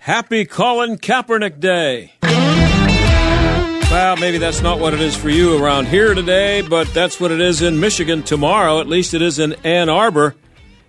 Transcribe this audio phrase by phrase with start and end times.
[0.00, 2.12] Happy Colin Kaepernick Day.
[2.22, 7.30] Well, maybe that's not what it is for you around here today, but that's what
[7.30, 8.80] it is in Michigan tomorrow.
[8.80, 10.34] At least it is in Ann Arbor.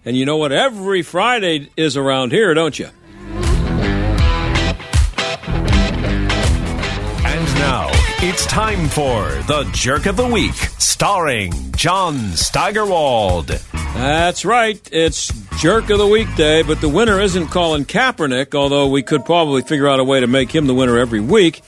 [0.06, 0.52] And you know what?
[0.52, 2.90] Every Friday is around here, don't you?
[8.20, 13.48] It's time for the Jerk of the Week, starring John Steigerwald.
[13.48, 14.80] That's right.
[14.92, 15.28] It's
[15.60, 19.62] Jerk of the Week Day, but the winner isn't Colin Kaepernick, although we could probably
[19.62, 21.62] figure out a way to make him the winner every week.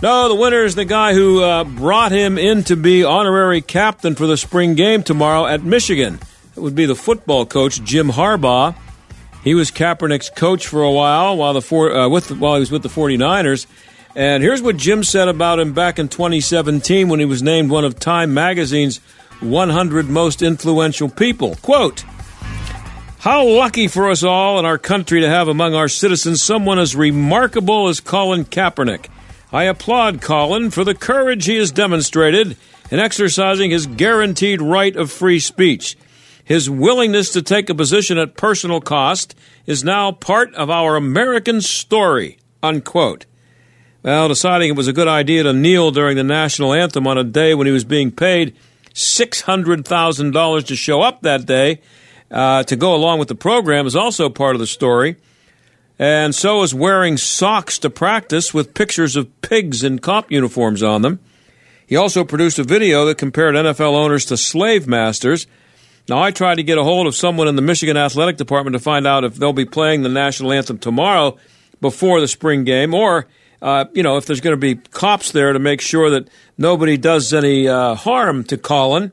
[0.00, 4.14] No, the winner is the guy who uh, brought him in to be honorary captain
[4.14, 6.20] for the spring game tomorrow at Michigan.
[6.56, 8.76] It would be the football coach, Jim Harbaugh.
[9.42, 12.70] He was Kaepernick's coach for a while while, the four, uh, with, while he was
[12.70, 13.66] with the 49ers.
[14.18, 17.84] And here's what Jim said about him back in 2017 when he was named one
[17.84, 18.98] of Time Magazine's
[19.38, 21.54] 100 most influential people.
[21.62, 22.04] Quote,
[23.20, 26.96] how lucky for us all in our country to have among our citizens someone as
[26.96, 29.06] remarkable as Colin Kaepernick.
[29.52, 32.56] I applaud Colin for the courage he has demonstrated
[32.90, 35.96] in exercising his guaranteed right of free speech.
[36.42, 41.60] His willingness to take a position at personal cost is now part of our American
[41.60, 42.38] story.
[42.64, 43.26] Unquote.
[44.02, 47.24] Well, deciding it was a good idea to kneel during the national anthem on a
[47.24, 48.54] day when he was being paid
[48.94, 51.80] $600,000 to show up that day
[52.30, 55.16] uh, to go along with the program is also part of the story.
[55.98, 61.02] And so is wearing socks to practice with pictures of pigs in cop uniforms on
[61.02, 61.18] them.
[61.86, 65.48] He also produced a video that compared NFL owners to slave masters.
[66.08, 68.80] Now, I tried to get a hold of someone in the Michigan Athletic Department to
[68.80, 71.36] find out if they'll be playing the national anthem tomorrow
[71.80, 73.26] before the spring game, or
[73.60, 76.96] uh, you know, if there's going to be cops there to make sure that nobody
[76.96, 79.12] does any uh, harm to Colin.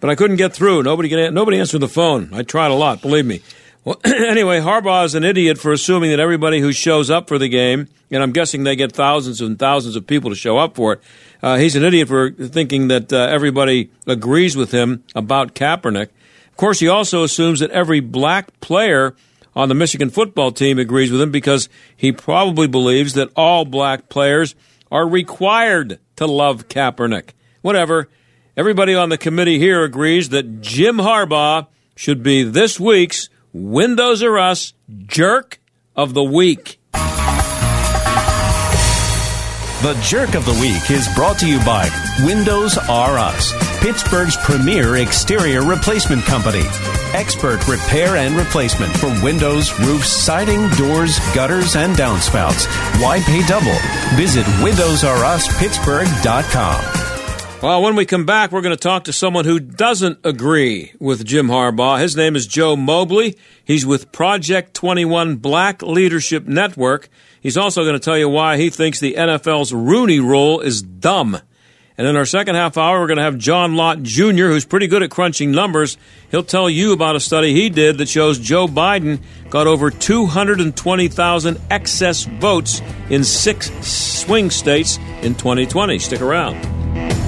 [0.00, 0.84] But I couldn't get through.
[0.84, 2.30] Nobody nobody answered the phone.
[2.32, 3.42] I tried a lot, believe me.
[3.84, 7.48] Well, anyway, Harbaugh is an idiot for assuming that everybody who shows up for the
[7.48, 10.94] game, and I'm guessing they get thousands and thousands of people to show up for
[10.94, 11.00] it.
[11.42, 16.10] Uh, he's an idiot for thinking that uh, everybody agrees with him about Kaepernick.
[16.50, 19.14] Of course, he also assumes that every black player
[19.54, 24.08] on the Michigan football team agrees with him because he probably believes that all black
[24.08, 24.54] players
[24.90, 27.30] are required to love Kaepernick.
[27.62, 28.08] Whatever.
[28.56, 34.38] Everybody on the committee here agrees that Jim Harbaugh should be this week's Windows R
[34.38, 34.72] Us
[35.06, 35.60] Jerk
[35.94, 36.80] of the Week.
[39.80, 41.88] The Jerk of the Week is brought to you by
[42.24, 46.64] Windows R Us, Pittsburgh's premier exterior replacement company.
[47.14, 52.66] Expert repair and replacement for windows, roofs, siding, doors, gutters, and downspouts.
[53.00, 53.76] Why pay double?
[54.16, 57.04] Visit WindowsRUsPittsburgh.com.
[57.60, 61.24] Well, when we come back, we're going to talk to someone who doesn't agree with
[61.24, 62.00] Jim Harbaugh.
[62.00, 63.36] His name is Joe Mobley.
[63.64, 67.08] He's with Project 21 Black Leadership Network.
[67.40, 71.38] He's also going to tell you why he thinks the NFL's Rooney Rule is dumb.
[71.98, 74.86] And in our second half hour, we're going to have John Lott Jr., who's pretty
[74.86, 75.98] good at crunching numbers.
[76.30, 79.18] He'll tell you about a study he did that shows Joe Biden
[79.50, 85.98] got over 220,000 excess votes in six swing states in 2020.
[85.98, 87.27] Stick around.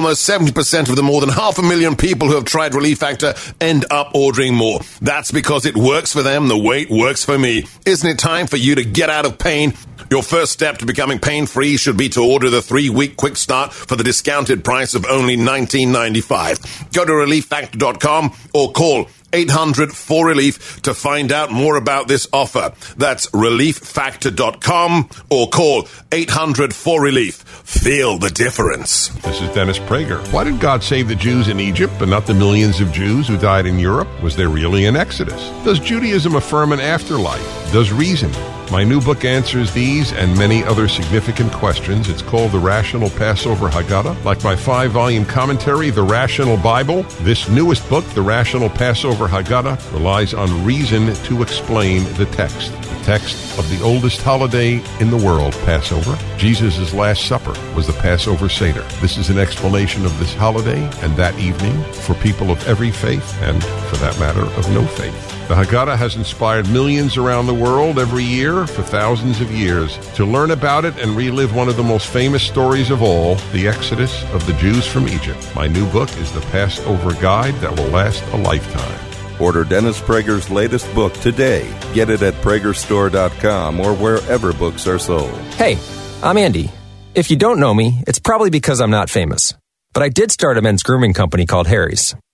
[0.01, 3.35] Almost 70% of the more than half a million people who have tried Relief Factor
[3.59, 4.79] end up ordering more.
[4.99, 7.67] That's because it works for them the way it works for me.
[7.85, 9.75] Isn't it time for you to get out of pain?
[10.09, 13.37] Your first step to becoming pain free should be to order the three week quick
[13.37, 16.91] start for the discounted price of only $19.95.
[16.93, 22.73] Go to relieffactor.com or call 800 4 Relief to find out more about this offer.
[22.97, 27.35] That's relieffactor.com or call 800 4 Relief.
[27.35, 29.09] Feel the difference.
[29.09, 30.21] This is Dennis Prager.
[30.33, 33.37] Why did God save the Jews in Egypt but not the millions of Jews who
[33.37, 34.09] died in Europe?
[34.21, 35.41] Was there really an Exodus?
[35.63, 37.71] Does Judaism affirm an afterlife?
[37.71, 38.31] Does reason?
[38.71, 42.07] My new book answers these and many other significant questions.
[42.07, 44.23] It's called The Rational Passover Haggadah.
[44.23, 49.91] Like my five volume commentary, The Rational Bible, this newest book, The Rational Passover Haggadah,
[49.91, 52.71] relies on reason to explain the text.
[52.71, 56.17] The text of the oldest holiday in the world, Passover.
[56.37, 58.83] Jesus' Last Supper was the Passover Seder.
[59.01, 63.37] This is an explanation of this holiday and that evening for people of every faith
[63.41, 65.40] and, for that matter, of no faith.
[65.47, 69.97] The Haggadah has inspired millions around the world every year for thousands of years.
[70.15, 73.67] To learn about it and relive one of the most famous stories of all, the
[73.67, 77.89] Exodus of the Jews from Egypt, my new book is the Passover Guide that will
[77.89, 79.41] last a lifetime.
[79.41, 81.67] Order Dennis Prager's latest book today.
[81.93, 85.35] Get it at pragerstore.com or wherever books are sold.
[85.55, 85.77] Hey,
[86.23, 86.71] I'm Andy.
[87.13, 89.53] If you don't know me, it's probably because I'm not famous.
[89.91, 92.15] But I did start a men's grooming company called Harry's.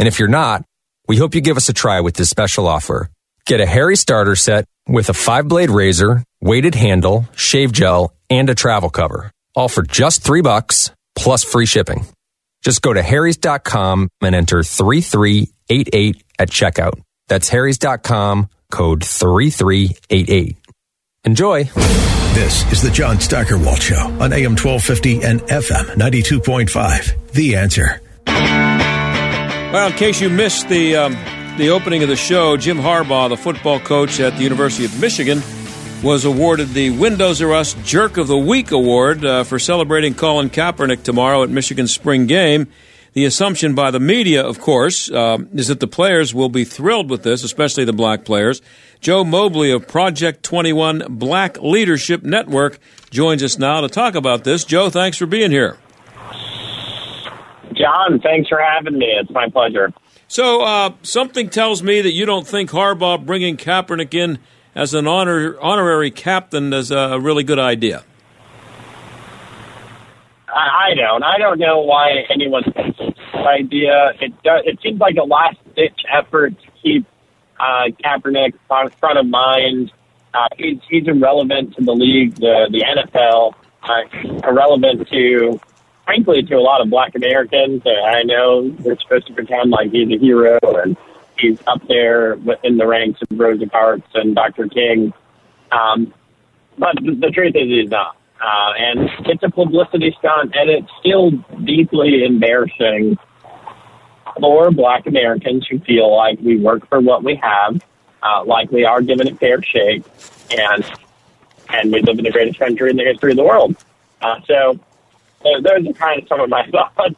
[0.00, 0.64] And if you're not,
[1.08, 3.10] we hope you give us a try with this special offer.
[3.44, 8.48] Get a Harry starter set with a five blade razor, weighted handle, shave gel, and
[8.48, 9.30] a travel cover.
[9.54, 12.06] All for just three bucks plus free shipping.
[12.62, 16.98] Just go to harrys.com and enter 3388 at checkout.
[17.28, 20.56] That's harrys.com, code 3388.
[21.24, 21.64] Enjoy.
[22.32, 27.32] This is the John Steigerwald Show on AM 1250 and FM 92.5.
[27.32, 28.00] The answer.
[29.72, 31.12] Well, in case you missed the um,
[31.56, 35.40] the opening of the show, Jim Harbaugh, the football coach at the University of Michigan,
[36.02, 40.50] was awarded the Windows R Us Jerk of the Week award uh, for celebrating Colin
[40.50, 42.66] Kaepernick tomorrow at Michigan's spring game.
[43.12, 47.08] The assumption by the media, of course, uh, is that the players will be thrilled
[47.08, 48.60] with this, especially the black players.
[49.00, 52.80] Joe Mobley of Project 21 Black Leadership Network
[53.10, 54.64] joins us now to talk about this.
[54.64, 55.78] Joe, thanks for being here.
[57.80, 59.06] John, thanks for having me.
[59.06, 59.92] It's my pleasure.
[60.28, 64.38] So, uh, something tells me that you don't think Harbaugh bringing Kaepernick in
[64.74, 68.04] as an honor, honorary captain is a really good idea.
[70.48, 71.22] I, I don't.
[71.22, 73.00] I don't know why anyone thinks
[73.40, 74.12] good idea.
[74.20, 74.62] It does.
[74.64, 77.06] It seems like a last ditch effort to keep
[77.58, 79.92] uh, Kaepernick on front of mind.
[80.32, 83.54] Uh, he's, he's irrelevant to the league, the the NFL.
[83.82, 85.58] Uh, irrelevant to
[86.04, 87.82] frankly, to a lot of black Americans.
[87.84, 90.96] Uh, I know they're supposed to pretend like he's a hero and
[91.38, 94.66] he's up there within the ranks of Rosa Parks and Dr.
[94.68, 95.12] King.
[95.72, 96.12] Um,
[96.78, 98.16] but the, truth is, he's not.
[98.40, 101.30] Uh, and it's a publicity stunt, and it's still
[101.64, 103.18] deeply embarrassing
[104.40, 107.82] for black Americans who feel like we work for what we have,
[108.22, 110.04] uh, like we are given a fair shake,
[110.50, 110.84] and
[111.68, 113.76] and we live in the greatest country in the history of the world.
[114.22, 114.80] Uh, so
[115.44, 117.16] uh, those are kind of some of my thoughts.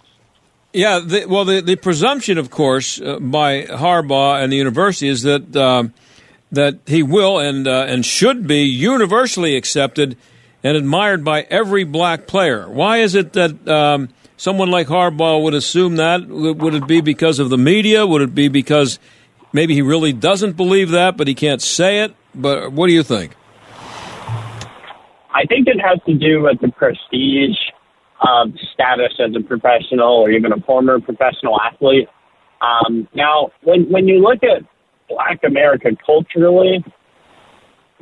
[0.72, 5.22] Yeah, the, well, the, the presumption, of course, uh, by Harbaugh and the university is
[5.22, 5.84] that uh,
[6.50, 10.16] that he will and uh, and should be universally accepted
[10.62, 12.70] and admired by every black player.
[12.70, 16.26] Why is it that um, someone like Harbaugh would assume that?
[16.26, 18.06] Would it be because of the media?
[18.06, 18.98] Would it be because
[19.52, 22.14] maybe he really doesn't believe that, but he can't say it?
[22.34, 23.34] But what do you think?
[25.34, 27.56] I think it has to do with the prestige
[28.28, 32.08] of status as a professional or even a former professional athlete.
[32.60, 34.62] Um, now, when when you look at
[35.08, 36.84] Black America culturally,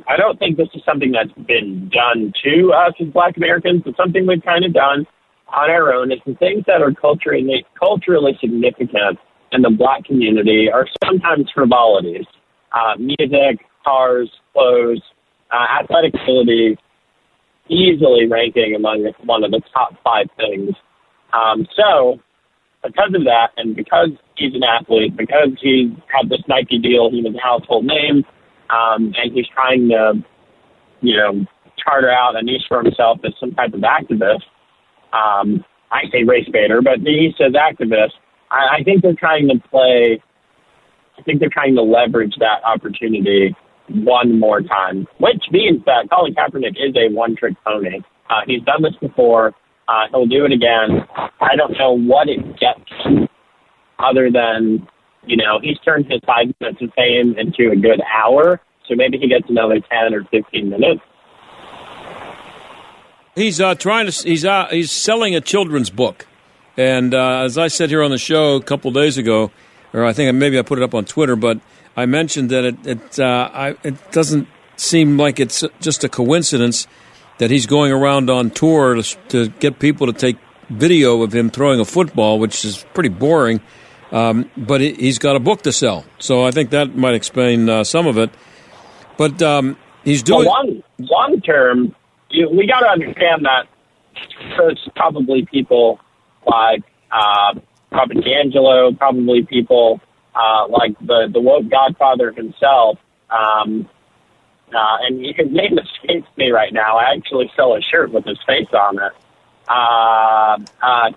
[0.07, 3.95] I don't think this is something that's been done to us as Black Americans, but
[3.97, 5.07] something we've kind of done
[5.47, 6.11] on our own.
[6.11, 9.19] Is the things that are culturally culturally significant
[9.51, 12.25] in the Black community are sometimes frivolities,
[12.71, 15.01] uh, music, cars, clothes,
[15.51, 16.77] uh, athletic ability,
[17.71, 20.75] easily ranking among one of the top five things.
[21.33, 22.19] Um, so,
[22.83, 27.21] because of that, and because he's an athlete, because he had this Nike deal, he
[27.21, 28.25] was a household name,
[28.69, 30.13] um, and he's trying to,
[31.01, 31.45] you know,
[31.83, 34.43] charter out a niche for himself as some type of activist.
[35.13, 38.11] Um, I say race baiter, but he says activist.
[38.49, 40.21] I, I think they're trying to play.
[41.17, 43.55] I think they're trying to leverage that opportunity
[43.93, 47.99] one more time, which means that Colin Kaepernick is a one-trick pony.
[48.29, 49.53] Uh, he's done this before.
[49.87, 51.05] Uh, he'll do it again.
[51.41, 53.29] I don't know what it gets
[53.99, 54.87] other than,
[55.25, 58.61] you know, he's turned his five minutes of fame into a good hour.
[58.87, 61.01] So maybe he gets another 10 or 15 minutes.
[63.35, 64.27] He's uh, trying to.
[64.27, 66.27] He's uh, he's selling a children's book,
[66.75, 69.51] and uh, as I said here on the show a couple days ago,
[69.93, 71.61] or I think maybe I put it up on Twitter, but
[71.95, 76.87] I mentioned that it it, uh, I, it doesn't seem like it's just a coincidence
[77.37, 80.37] that he's going around on tour to, to get people to take
[80.69, 83.61] video of him throwing a football, which is pretty boring.
[84.11, 87.85] Um, but he's got a book to sell, so I think that might explain uh,
[87.85, 88.29] some of it.
[89.17, 91.95] But um, he's doing well, long long term.
[92.29, 93.67] You, we got to understand that
[94.57, 95.99] there's probably people
[96.45, 100.01] like uh, probably people
[100.35, 102.97] uh, like the the woke Godfather himself.
[103.29, 103.89] Um,
[104.73, 106.97] uh, and his name escapes me right now.
[106.97, 109.11] I actually sell a shirt with his face on it.
[109.67, 111.11] Uh, uh,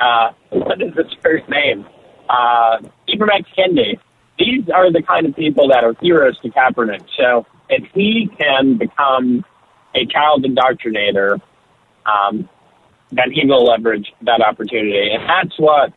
[0.00, 1.86] uh, what is his first name?
[2.28, 2.78] Uh,
[3.08, 3.48] Ibram X.
[3.56, 3.98] Kendi.
[4.38, 7.04] These are the kind of people that are heroes to Kaepernick.
[7.16, 9.44] So if he can become
[9.94, 11.40] a child indoctrinator,
[12.06, 12.48] um,
[13.10, 15.10] then he will leverage that opportunity.
[15.12, 15.92] And that's what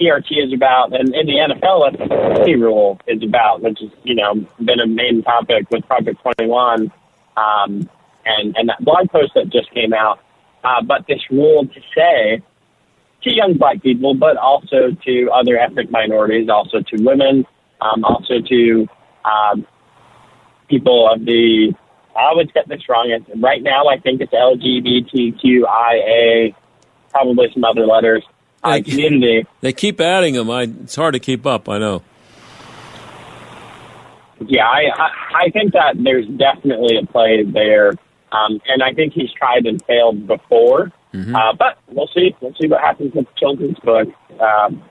[0.00, 4.34] CRT is about, and in the NFL, the rule is about, which has you know
[4.62, 6.92] been a main topic with Project 21,
[7.36, 7.88] um,
[8.24, 10.20] and and that blog post that just came out.
[10.64, 12.42] Uh, but this rule to say
[13.22, 17.44] to young black people, but also to other ethnic minorities, also to women,
[17.80, 18.86] um, also to
[19.24, 19.66] um,
[20.68, 21.74] people of the.
[22.16, 23.10] I always get this wrong.
[23.36, 26.54] Right now, I think it's LGBTQIA,
[27.10, 28.24] probably some other letters
[28.62, 29.46] community.
[29.60, 30.50] They keep adding them.
[30.50, 31.68] I, it's hard to keep up.
[31.68, 32.02] I know.
[34.40, 35.10] Yeah, I, I,
[35.46, 37.90] I think that there's definitely a play there,
[38.32, 40.92] um, and I think he's tried and failed before.
[41.14, 41.34] Mm-hmm.
[41.34, 42.34] Uh, but we'll see.
[42.40, 44.08] We'll see what happens with children's book.
[44.38, 44.82] Um,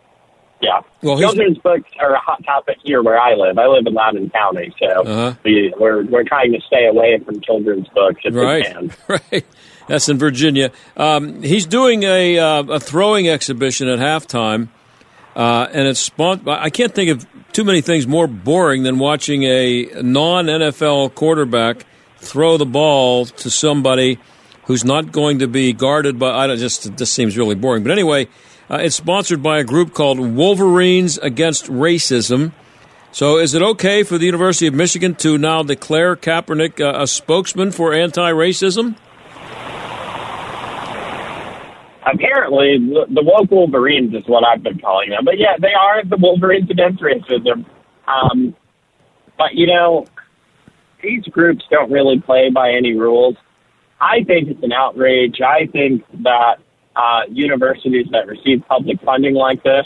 [0.62, 3.60] yeah, well, children's books are a hot topic here where I live.
[3.60, 5.34] I live in Loudoun County, so uh-huh.
[5.44, 8.66] we, we're we're trying to stay away from children's books if right.
[8.66, 8.92] we can.
[9.08, 9.46] Right.
[9.88, 10.72] That's in Virginia.
[10.98, 14.70] Um, he's doing a, uh, a throwing exhibition at halftime,
[15.36, 19.44] uh, and it's spon- I can't think of too many things more boring than watching
[19.44, 21.86] a non NFL quarterback
[22.18, 24.18] throw the ball to somebody
[24.66, 26.32] who's not going to be guarded by.
[26.32, 27.84] I don't just this seems really boring.
[27.84, 28.28] But anyway,
[28.70, 32.52] uh, it's sponsored by a group called Wolverines Against Racism.
[33.12, 37.08] So, is it okay for the University of Michigan to now declare Kaepernick uh, a
[37.08, 38.98] spokesman for anti-racism?
[42.06, 45.26] Apparently the, the woke Wolverines is what I've been calling them.
[45.26, 47.66] But yeah, they are the Wolverines against racism.
[48.08, 48.56] Um,
[49.38, 50.06] but you know,
[51.04, 53.36] these groups don't really play by any rules.
[54.00, 55.40] I think it's an outrage.
[55.42, 56.58] I think that
[56.96, 59.86] uh, universities that receive public funding like this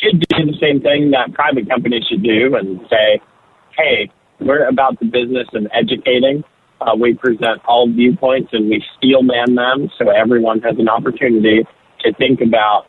[0.00, 3.20] should do the same thing that private companies should do and say,
[3.76, 4.10] hey,
[4.40, 6.44] we're about the business of educating
[6.80, 11.66] uh, we present all viewpoints and we steel man them so everyone has an opportunity
[12.00, 12.86] to think about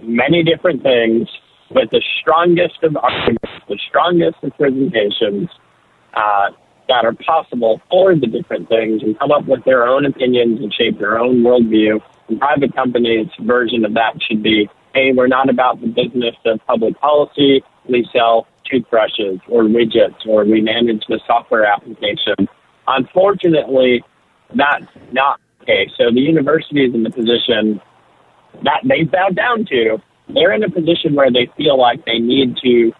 [0.00, 1.28] many different things
[1.70, 5.48] with the strongest of arguments, the strongest of presentations
[6.14, 6.50] uh,
[6.88, 10.72] that are possible for the different things and come up with their own opinions and
[10.72, 12.00] shape their own worldview.
[12.28, 16.60] And private companies' version of that should be, hey, we're not about the business of
[16.66, 17.62] public policy.
[17.88, 22.48] We sell toothbrushes or widgets or we manage the software application
[22.88, 24.02] Unfortunately,
[24.54, 25.90] that's not case.
[25.98, 27.80] So the university is in the position
[28.62, 29.98] that they've bowed down to.
[30.32, 32.92] They're in a position where they feel like they need to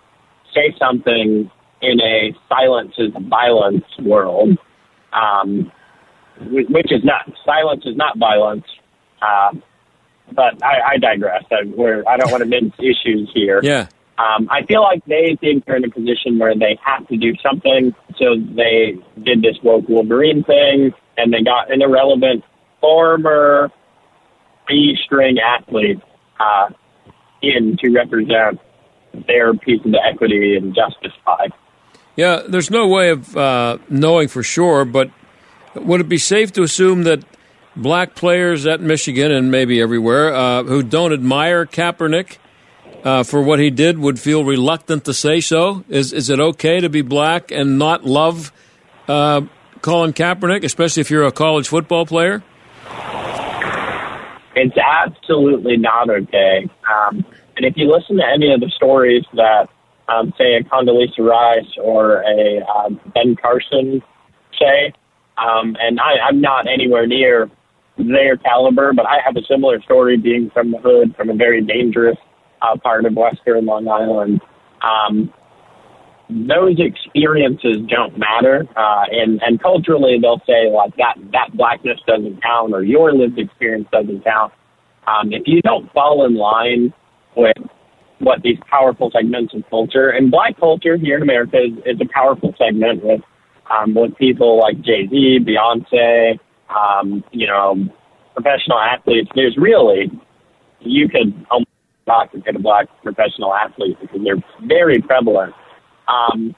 [0.55, 1.51] say something
[1.83, 4.59] in a silence is violence world,
[5.13, 5.71] um,
[6.51, 7.31] which is not.
[7.45, 8.65] Silence is not violence.
[9.21, 9.53] Uh,
[10.33, 11.45] but I, I digress.
[11.51, 11.61] I,
[12.09, 13.61] I don't want to mince issues here.
[13.63, 13.87] Yeah.
[14.19, 17.35] Um, I feel like they think they're in a position where they have to do
[17.43, 22.43] something, so they did this woke Wolverine thing, and they got an irrelevant
[22.81, 23.71] former
[24.67, 26.01] B string athlete
[26.41, 26.71] uh,
[27.43, 28.59] in to represent
[29.27, 31.49] their piece of the equity and justice pie.
[32.17, 35.11] Yeah, there's no way of uh, knowing for sure, but
[35.75, 37.23] would it be safe to assume that
[37.77, 42.39] black players at Michigan and maybe everywhere uh, who don't admire Kaepernick
[43.07, 45.85] uh, for what he did would feel reluctant to say so?
[45.89, 48.51] Is is it okay to be black and not love
[49.07, 49.43] uh,
[49.81, 52.43] Colin Kaepernick, especially if you're a college football player?
[54.57, 56.69] It's absolutely not okay.
[56.91, 57.25] Um,
[57.57, 59.69] and if you listen to any of the stories that,
[60.09, 64.03] um, say, a Condoleezza Rice or a um, Ben Carson
[64.59, 64.93] say,
[65.39, 67.51] um, and I, I'm not anywhere near
[67.99, 71.63] their caliber, but I have a similar story being from the hood, from a very
[71.63, 72.17] dangerous
[72.67, 74.41] uh, part of Western Long Island.
[74.83, 75.33] Um,
[76.29, 82.43] those experiences don't matter, uh, and and culturally they'll say like that that blackness doesn't
[82.43, 84.53] count or your lived experience doesn't count.
[85.07, 86.93] Um, if you don't fall in line
[87.37, 87.57] with
[88.19, 92.13] what these powerful segments of culture and black culture here in America is, is a
[92.13, 93.21] powerful segment with
[93.71, 96.39] um, with people like Jay Z, Beyonce,
[96.71, 97.77] um, you know,
[98.35, 99.31] professional athletes.
[99.37, 100.11] There's really
[100.81, 101.71] you could almost
[102.07, 105.55] not a black professional athlete because they're very prevalent
[106.09, 106.55] um,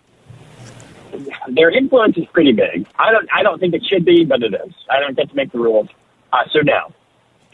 [1.48, 2.86] their influence is pretty big.
[2.98, 4.74] I don't I don't think it should be, but it is.
[4.90, 5.88] I don't get to make the rules.
[6.32, 6.92] Uh, so no,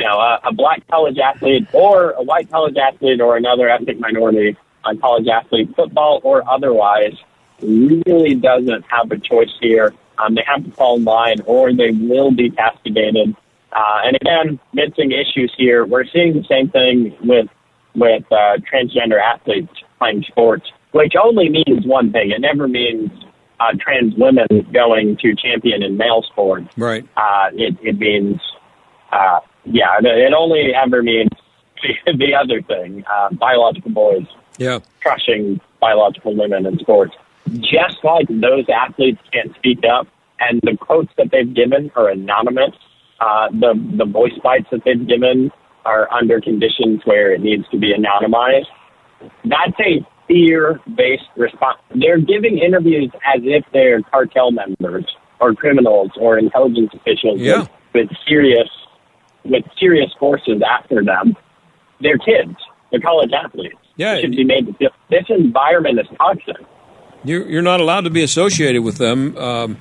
[0.01, 4.57] no, uh, a black college athlete or a white college athlete or another ethnic minority
[4.85, 7.15] uh, college athlete, football or otherwise,
[7.63, 9.95] really doesn't have a choice here.
[10.19, 13.35] Um, they have to fall in line or they will be castigated.
[13.73, 15.85] Uh, and again, mixing issues here.
[15.85, 17.49] We're seeing the same thing with
[17.95, 22.31] with uh, transgender athletes playing sports which only means one thing.
[22.31, 23.11] It never means
[23.59, 26.69] uh, trans women going to champion in male sports.
[26.77, 27.05] Right.
[27.17, 28.41] Uh, it, it means,
[29.11, 31.31] uh, yeah, it only ever means
[32.07, 34.25] the other thing, uh, biological boys
[34.57, 34.79] yeah.
[35.03, 37.17] crushing biological women in sports.
[37.59, 40.07] Just like those athletes can't speak up,
[40.39, 42.77] and the quotes that they've given are anonymous,
[43.19, 45.51] uh, the, the voice bites that they've given
[45.85, 48.67] are under conditions where it needs to be anonymized.
[49.45, 51.79] That's a fear-based response.
[51.95, 55.05] They're giving interviews as if they're cartel members
[55.41, 57.61] or criminals or intelligence officials yeah.
[57.61, 58.69] with, with serious
[59.45, 61.37] with serious forces after them.
[62.01, 62.57] They're kids.
[62.91, 63.77] They're college athletes.
[63.97, 66.57] Yeah, they should be made to feel this environment is toxic.
[67.25, 69.77] You're, you're not allowed to be associated with them, um,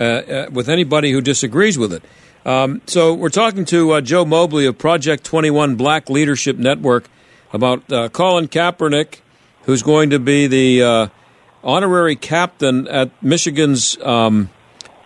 [0.00, 2.02] uh, uh, with anybody who disagrees with it.
[2.48, 7.04] Um, so we're talking to uh, Joe Mobley of Project 21 Black Leadership Network
[7.52, 9.20] about uh, Colin Kaepernick
[9.64, 11.08] who's going to be the uh,
[11.62, 14.48] honorary captain at Michigan's um,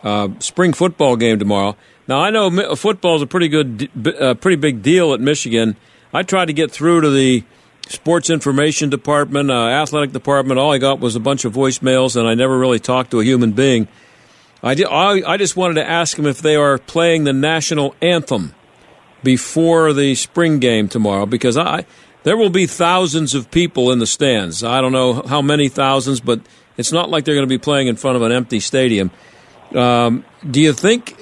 [0.04, 1.76] uh, spring football game tomorrow.
[2.06, 5.76] Now I know football is a pretty good, uh, pretty big deal at Michigan.
[6.14, 7.42] I tried to get through to the
[7.88, 10.60] sports information department, uh, athletic department.
[10.60, 13.24] All I got was a bunch of voicemails, and I never really talked to a
[13.24, 13.88] human being.
[14.62, 17.94] I, did, I, I just wanted to ask them if they are playing the national
[18.00, 18.54] anthem
[19.22, 21.84] before the spring game tomorrow because I
[22.22, 24.62] there will be thousands of people in the stands.
[24.62, 26.40] I don't know how many thousands, but
[26.76, 29.10] it's not like they're going to be playing in front of an empty stadium.
[29.74, 31.16] Um, do you think?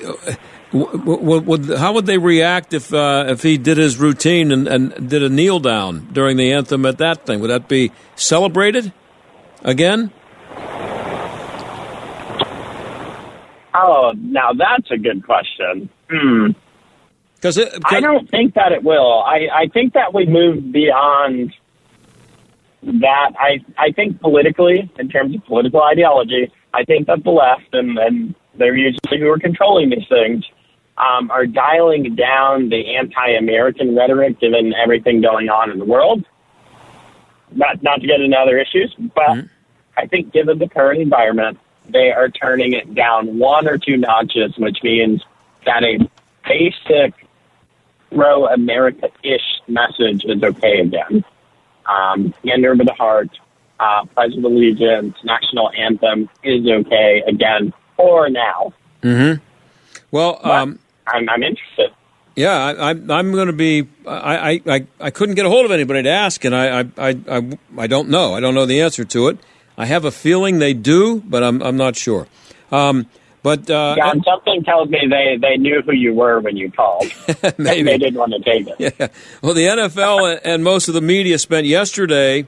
[0.72, 5.10] W- w- how would they react if uh, if he did his routine and, and
[5.10, 7.40] did a kneel down during the anthem at that thing?
[7.40, 8.92] Would that be celebrated
[9.62, 10.12] again?
[13.74, 15.88] Oh, now that's a good question.
[16.10, 16.48] Hmm.
[17.36, 19.22] Because I don't think that it will.
[19.22, 21.54] I, I think that we move beyond
[22.82, 23.32] that.
[23.38, 27.98] I I think politically, in terms of political ideology, I think that the left and
[27.98, 30.44] and they're usually who are controlling these things
[30.98, 36.24] um, are dialing down the anti-American rhetoric, given everything going on in the world.
[37.52, 39.46] Not not to get into other issues, but mm-hmm.
[39.96, 41.58] I think given the current environment,
[41.92, 45.22] they are turning it down one or two notches, which means
[45.66, 45.98] that a
[46.46, 47.14] basic
[48.12, 51.24] pro America ish message is okay again.
[51.86, 53.30] Um, hand over the heart,
[53.78, 58.72] uh, Pledge of Allegiance, national anthem is okay again for now.
[59.02, 59.42] Mm-hmm.
[60.10, 61.90] Well, um, I'm, I'm interested.
[62.36, 63.88] Yeah, I, am I'm going to be.
[64.06, 67.58] I, I, I couldn't get a hold of anybody to ask, and I, I, I,
[67.76, 68.34] I don't know.
[68.34, 69.38] I don't know the answer to it.
[69.80, 72.26] I have a feeling they do, but I'm, I'm not sure.
[72.70, 73.06] Um,
[73.42, 77.10] But uh, John, something tells me they, they knew who you were when you called.
[77.56, 77.84] Maybe.
[77.84, 78.94] they didn't want to take it.
[78.98, 79.08] Yeah.
[79.40, 82.46] Well, the NFL and most of the media spent yesterday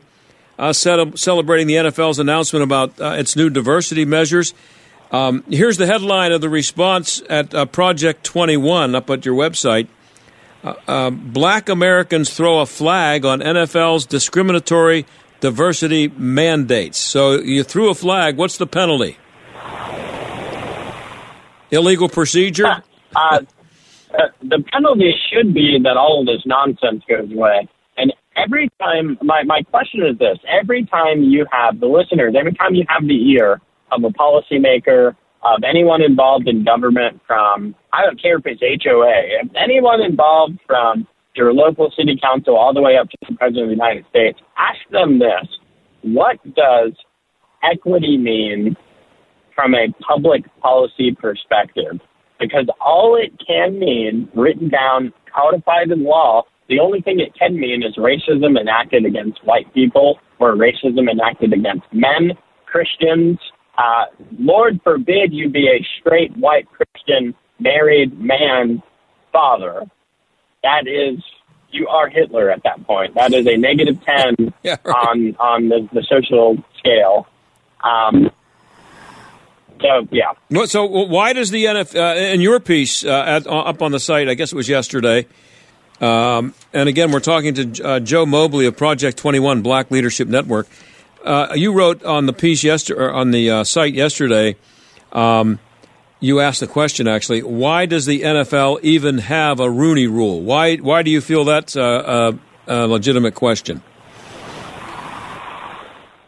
[0.59, 4.53] uh, set celebrating the NFL's announcement about uh, its new diversity measures.
[5.11, 9.89] Um, here's the headline of the response at uh, Project 21 up at your website.
[10.63, 15.07] Uh, uh, black Americans throw a flag on NFL's discriminatory
[15.43, 16.99] diversity mandates.
[16.99, 18.39] So you threw a flag.
[18.39, 19.19] What's the penalty?
[21.71, 22.67] Illegal procedure?
[22.67, 22.81] Uh,
[23.17, 23.39] uh,
[24.41, 27.69] the penalty should be that all this nonsense goes away.
[27.97, 32.55] And every time, my, my question is this every time you have the listeners, every
[32.55, 38.03] time you have the ear of a policymaker, of anyone involved in government, from, I
[38.07, 42.83] don't care if it's HOA, if anyone involved from your local city council all the
[42.83, 45.49] way up to the President of the United States, ask them this
[46.03, 46.93] what does
[47.63, 48.77] equity mean
[49.55, 52.01] from a public policy perspective.
[52.41, 57.59] Because all it can mean, written down, codified in law, the only thing it can
[57.59, 62.33] mean is racism enacted against white people or racism enacted against men,
[62.67, 63.39] Christians.
[63.79, 64.07] Uh,
[64.39, 68.83] Lord forbid you be a straight white Christian married man
[69.33, 69.85] father.
[70.63, 71.23] That is,
[71.71, 73.15] you are Hitler at that point.
[73.15, 74.95] That is a negative 10 yeah, right.
[74.95, 77.27] on, on the, the social scale.
[77.83, 78.31] Um,
[79.81, 80.33] so yeah.
[80.67, 83.99] So why does the NFL uh, in your piece uh, at, uh, up on the
[83.99, 84.29] site?
[84.29, 85.27] I guess it was yesterday.
[86.01, 90.29] Um, and again, we're talking to uh, Joe Mobley of Project Twenty One Black Leadership
[90.29, 90.69] Network.
[91.25, 94.57] Uh, you wrote on the piece yesterday on the uh, site yesterday.
[95.13, 95.59] Um,
[96.23, 100.41] you asked the question actually: Why does the NFL even have a Rooney Rule?
[100.41, 103.83] Why Why do you feel that's a, a, a legitimate question?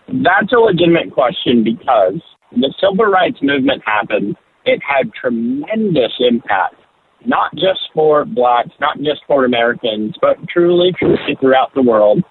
[0.09, 2.21] That's a legitimate question because
[2.53, 6.75] the civil rights movement happened, it had tremendous impact,
[7.25, 12.23] not just for blacks, not just for Americans, but truly, truly throughout the world,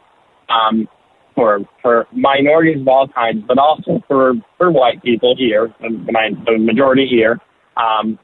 [0.50, 0.88] um,
[1.34, 6.58] for for minorities of all kinds, but also for for white people here, the, the
[6.60, 7.40] majority here,
[7.78, 8.20] um,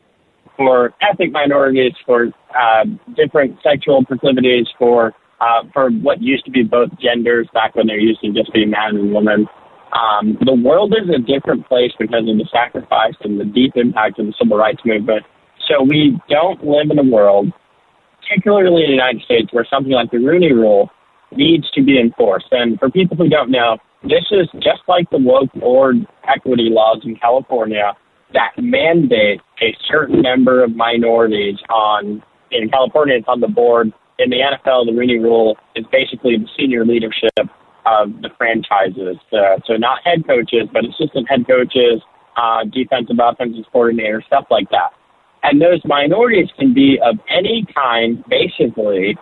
[0.57, 2.85] for ethnic minorities, for uh,
[3.15, 7.99] different sexual proclivities, for uh, for what used to be both genders back when there
[7.99, 9.47] used to just be man and woman.
[9.93, 14.19] Um, the world is a different place because of the sacrifice and the deep impact
[14.19, 15.23] of the civil rights movement.
[15.67, 17.51] So we don't live in a world,
[18.21, 20.89] particularly in the United States, where something like the Rooney Rule
[21.31, 22.47] needs to be enforced.
[22.51, 27.01] And for people who don't know, this is just like the woke board equity laws
[27.03, 27.93] in California
[28.33, 33.91] that mandate a certain number of minorities on, in California, it's on the board.
[34.19, 37.49] In the NFL, the Rooney Rule is basically the senior leadership
[37.85, 39.17] of the franchises.
[39.31, 42.01] Uh, so not head coaches, but assistant head coaches,
[42.37, 44.91] uh, defensive, offensive coordinators, stuff like that.
[45.43, 49.17] And those minorities can be of any kind, basically,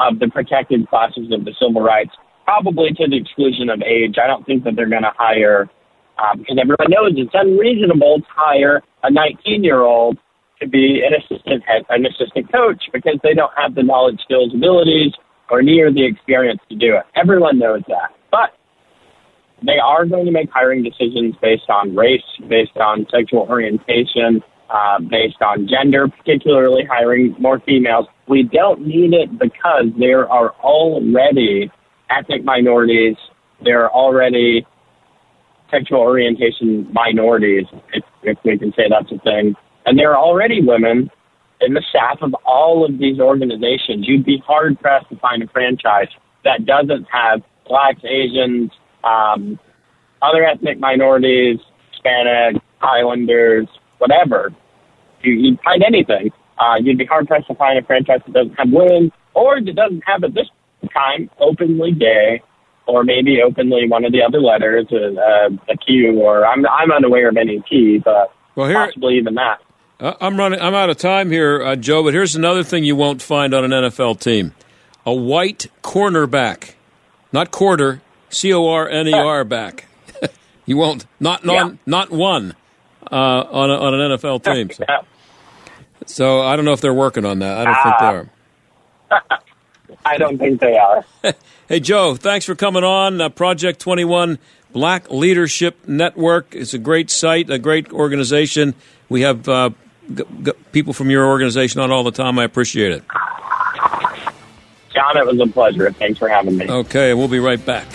[0.00, 2.10] of the protected classes of the civil rights,
[2.44, 4.16] probably to the exclusion of age.
[4.22, 5.70] I don't think that they're going to hire,
[6.36, 10.18] because everyone knows it's unreasonable to hire a 19 year old
[10.60, 14.54] to be an assistant head, an assistant coach because they don't have the knowledge, skills,
[14.54, 15.12] abilities,
[15.50, 17.02] or near the experience to do it.
[17.16, 18.14] Everyone knows that.
[18.30, 18.54] But
[19.64, 24.98] they are going to make hiring decisions based on race, based on sexual orientation, uh,
[25.00, 28.06] based on gender, particularly hiring more females.
[28.28, 31.70] We don't need it because there are already
[32.08, 33.16] ethnic minorities,
[33.64, 34.66] there are already
[35.72, 39.54] sexual orientation minorities, if, if we can say that's a thing.
[39.86, 41.10] And there are already women
[41.60, 45.46] in the staff of all of these organizations, you'd be hard pressed to find a
[45.48, 46.08] franchise
[46.44, 48.70] that doesn't have blacks, Asians,
[49.04, 49.58] um,
[50.20, 51.58] other ethnic minorities,
[51.90, 53.66] Hispanic, Islanders,
[53.98, 54.52] whatever.
[55.22, 56.30] You, you'd find anything.
[56.58, 59.74] Uh, you'd be hard pressed to find a franchise that doesn't have women or that
[59.74, 60.48] doesn't have at this
[60.92, 62.42] time openly gay
[62.86, 67.28] or maybe openly one of the other letters, uh, a Q, or I'm I'm unaware
[67.28, 69.60] of any T, but well, here, possibly even that.
[70.00, 70.60] Uh, I'm running.
[70.60, 72.02] I'm out of time here, uh, Joe.
[72.02, 74.54] But here's another thing you won't find on an NFL team:
[75.06, 76.74] a white cornerback,
[77.32, 79.86] not quarter, C O R N E R back.
[80.66, 81.06] you won't.
[81.20, 81.76] Not not yeah.
[81.86, 82.56] not one
[83.10, 84.70] uh, on a, on an NFL team.
[84.70, 84.84] So.
[86.06, 86.40] so.
[86.42, 87.58] I don't know if they're working on that.
[87.58, 89.38] I don't think they are.
[90.04, 91.04] I don't think they are.
[91.72, 93.18] Hey, Joe, thanks for coming on.
[93.18, 94.38] Uh, Project 21
[94.72, 98.74] Black Leadership Network is a great site, a great organization.
[99.08, 99.70] We have uh,
[100.14, 102.38] g- g- people from your organization on all the time.
[102.38, 103.02] I appreciate it.
[104.94, 105.90] John, it was a pleasure.
[105.92, 106.68] Thanks for having me.
[106.68, 107.86] Okay, we'll be right back.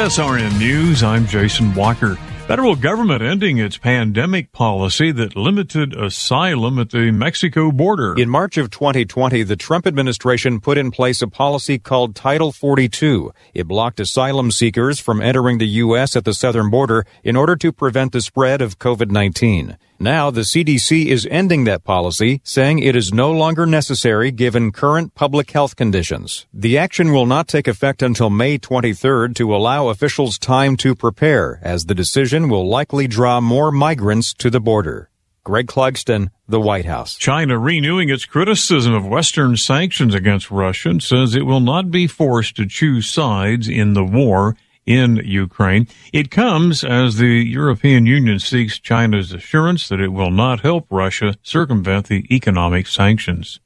[0.00, 2.14] SRN News, I'm Jason Walker.
[2.46, 8.14] Federal government ending its pandemic policy that limited asylum at the Mexico border.
[8.18, 13.30] In March of 2020, the Trump administration put in place a policy called Title 42.
[13.52, 16.16] It blocked asylum seekers from entering the U.S.
[16.16, 19.76] at the southern border in order to prevent the spread of COVID-19.
[20.02, 25.14] Now the CDC is ending that policy, saying it is no longer necessary given current
[25.14, 26.46] public health conditions.
[26.54, 31.60] The action will not take effect until May 23rd to allow officials time to prepare,
[31.60, 35.10] as the decision will likely draw more migrants to the border.
[35.44, 37.16] Greg Clugston, the White House.
[37.16, 42.56] China renewing its criticism of Western sanctions against Russia says it will not be forced
[42.56, 44.56] to choose sides in the war
[44.90, 45.86] in Ukraine.
[46.12, 51.36] It comes as the European Union seeks China's assurance that it will not help Russia
[51.44, 53.60] circumvent the economic sanctions.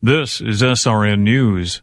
[0.00, 1.82] This is SRN News.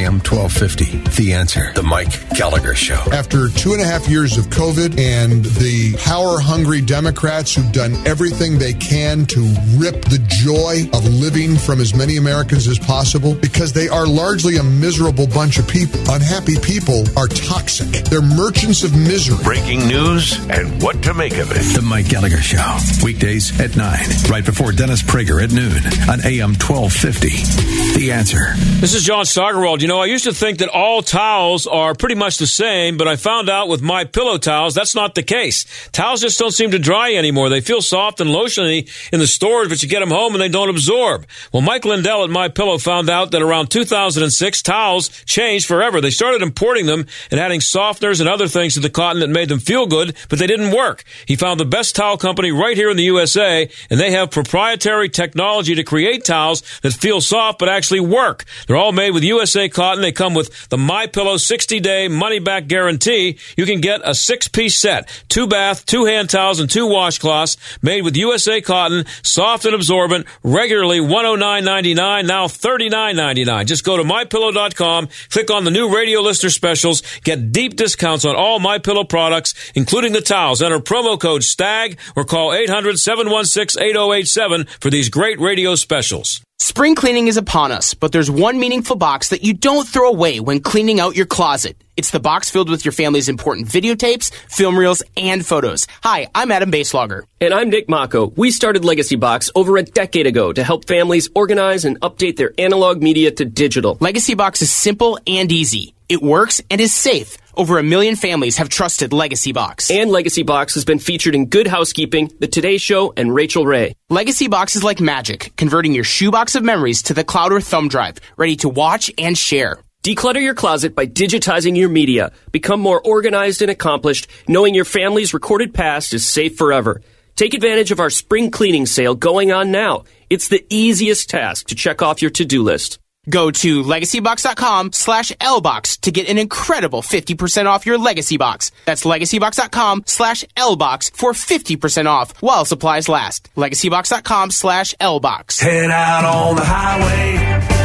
[0.00, 3.02] AM 1250, The Answer, The Mike Gallagher Show.
[3.12, 7.92] After two and a half years of COVID and the power hungry Democrats who've done
[8.06, 9.40] everything they can to
[9.76, 14.56] rip the joy of living from as many Americans as possible because they are largely
[14.56, 16.00] a miserable bunch of people.
[16.08, 17.88] Unhappy people are toxic.
[18.08, 19.44] They're merchants of misery.
[19.44, 21.76] Breaking news and what to make of it.
[21.76, 26.56] The Mike Gallagher Show, weekdays at 9, right before Dennis Prager at noon on AM
[26.56, 27.98] 1250.
[28.00, 28.54] The Answer.
[28.80, 29.82] This is John Steigerwald.
[29.82, 33.08] You know, I used to think that all towels are pretty much the same, but
[33.08, 35.88] I found out with my pillow towels that's not the case.
[35.90, 37.48] Towels just don't seem to dry anymore.
[37.48, 40.48] They feel soft and lotiony in the stores, but you get them home and they
[40.48, 41.26] don't absorb.
[41.52, 46.00] Well, Mike Lindell at My Pillow found out that around 2006, towels changed forever.
[46.00, 49.48] They started importing them and adding softeners and other things to the cotton that made
[49.48, 51.04] them feel good, but they didn't work.
[51.26, 55.08] He found the best towel company right here in the USA, and they have proprietary
[55.08, 58.44] technology to create towels that feel soft but actually work.
[58.66, 60.02] They're all made with USA cotton.
[60.02, 63.38] They come with the My Pillow 60 day money back guarantee.
[63.56, 67.56] You can get a six piece set, two bath, two hand towels, and two washcloths
[67.82, 73.64] made with USA cotton, soft and absorbent, regularly $109.99, now $39.99.
[73.64, 78.36] Just go to mypillow.com, click on the new radio listener specials, get deep discounts on
[78.36, 80.60] all My Pillow products, including the towels.
[80.60, 86.42] Enter promo code STAG or call 800 716 8087 for these great radio specials.
[86.62, 90.40] Spring cleaning is upon us, but there's one meaningful box that you don't throw away
[90.40, 91.74] when cleaning out your closet.
[91.96, 95.86] It's the box filled with your family's important videotapes, film reels, and photos.
[96.02, 97.22] Hi, I'm Adam Baselogger.
[97.40, 98.26] And I'm Nick Mako.
[98.36, 102.52] We started Legacy Box over a decade ago to help families organize and update their
[102.58, 103.96] analog media to digital.
[103.98, 105.94] Legacy Box is simple and easy.
[106.10, 107.38] It works and is safe.
[107.60, 109.90] Over a million families have trusted Legacy Box.
[109.90, 113.96] And Legacy Box has been featured in Good Housekeeping, The Today Show, and Rachael Ray.
[114.08, 117.88] Legacy Box is like magic, converting your shoebox of memories to the cloud or thumb
[117.88, 119.82] drive, ready to watch and share.
[120.02, 122.32] Declutter your closet by digitizing your media.
[122.50, 127.02] Become more organized and accomplished, knowing your family's recorded past is safe forever.
[127.36, 130.04] Take advantage of our spring cleaning sale going on now.
[130.30, 132.98] It's the easiest task to check off your to-do list.
[133.30, 138.72] Go to legacybox.com slash lbox to get an incredible 50% off your legacy box.
[138.86, 143.48] That's legacybox.com slash lbox for 50% off while supplies last.
[143.54, 145.60] legacybox.com slash lbox.
[145.60, 147.79] Head out on the highway.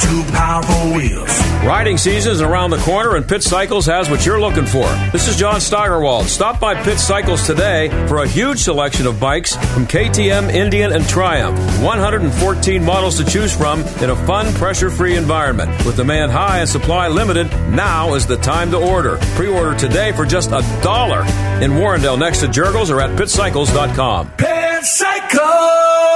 [0.00, 1.28] Two powerful wheels.
[1.64, 4.86] Riding season is around the corner, and Pit Cycles has what you're looking for.
[5.12, 6.26] This is John Steigerwald.
[6.26, 11.08] Stop by Pit Cycles today for a huge selection of bikes from KTM, Indian, and
[11.08, 11.58] Triumph.
[11.82, 15.70] 114 models to choose from in a fun, pressure free environment.
[15.86, 19.16] With demand high and supply limited, now is the time to order.
[19.36, 21.20] Pre order today for just a dollar
[21.62, 24.32] in Warrendale next to Jergel's or at pitcycles.com.
[24.32, 26.14] Pit Cycles!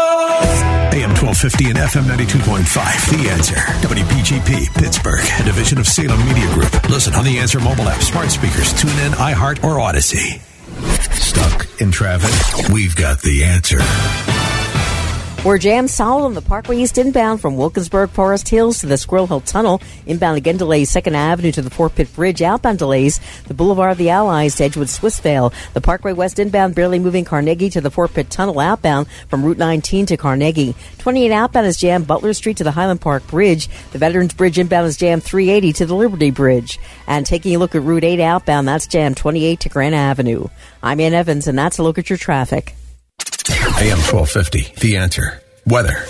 [0.99, 3.23] AM 1250 and FM 92.5.
[3.23, 3.55] The Answer.
[3.87, 6.73] WPGP, Pittsburgh, a division of Salem Media Group.
[6.89, 10.41] Listen on the Answer mobile app, smart speakers, tune in, iHeart, or Audacy.
[11.13, 12.73] Stuck in traffic?
[12.73, 13.79] We've got the answer.
[15.49, 19.27] We're jammed solid on the Parkway East inbound from Wilkinsburg Forest Hills to the Squirrel
[19.27, 19.81] Hill Tunnel.
[20.05, 22.43] Inbound again delays 2nd Avenue to the Fort Pitt Bridge.
[22.43, 25.55] Outbound delays the Boulevard of the Allies to Edgewood Swissvale.
[25.73, 28.61] The Parkway West inbound barely moving Carnegie to the Fort Pitt Tunnel.
[28.61, 30.75] Outbound from Route 19 to Carnegie.
[30.99, 33.71] 28 outbound is jammed Butler Street to the Highland Park Bridge.
[33.93, 36.79] The Veterans Bridge inbound is jammed 380 to the Liberty Bridge.
[37.07, 40.49] And taking a look at Route 8 outbound, that's jammed 28 to Grant Avenue.
[40.83, 42.75] I'm Ann Evans, and that's a look at your traffic.
[43.81, 45.41] AM 1250, The Answer.
[45.65, 46.05] Weather.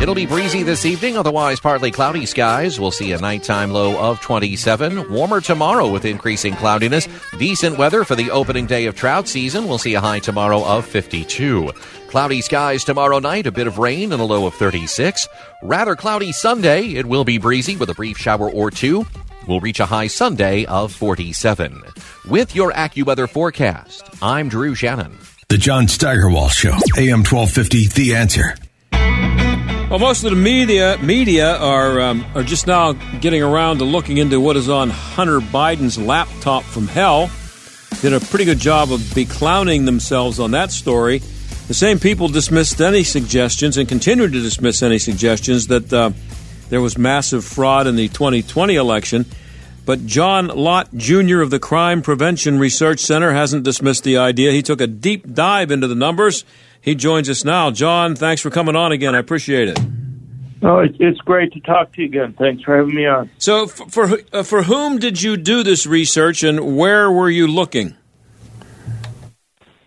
[0.00, 2.78] It'll be breezy this evening, otherwise partly cloudy skies.
[2.78, 5.10] We'll see a nighttime low of 27.
[5.10, 7.08] Warmer tomorrow with increasing cloudiness.
[7.36, 9.66] Decent weather for the opening day of trout season.
[9.66, 11.72] We'll see a high tomorrow of 52.
[12.06, 15.26] Cloudy skies tomorrow night, a bit of rain and a low of 36.
[15.64, 16.90] Rather cloudy Sunday.
[16.90, 19.04] It will be breezy with a brief shower or two.
[19.48, 21.82] We'll reach a high Sunday of 47.
[22.28, 25.18] With your AccuWeather forecast, I'm Drew Shannon.
[25.50, 26.74] The John Steigerwald Show.
[26.98, 28.54] AM 1250, The Answer.
[29.88, 34.18] Well, most of the media media are um, are just now getting around to looking
[34.18, 37.30] into what is on Hunter Biden's laptop from hell.
[38.02, 41.20] Did a pretty good job of beclowning themselves on that story.
[41.68, 46.10] The same people dismissed any suggestions and continue to dismiss any suggestions that uh,
[46.68, 49.24] there was massive fraud in the 2020 election.
[49.88, 51.40] But John Lott Jr.
[51.40, 54.52] of the Crime Prevention Research Center hasn't dismissed the idea.
[54.52, 56.44] He took a deep dive into the numbers
[56.78, 57.70] he joins us now.
[57.70, 59.14] John, thanks for coming on again.
[59.14, 59.80] I appreciate it.
[60.62, 62.34] Oh, it's great to talk to you again.
[62.38, 63.30] Thanks for having me on.
[63.38, 67.46] So, for for, uh, for whom did you do this research, and where were you
[67.46, 67.96] looking?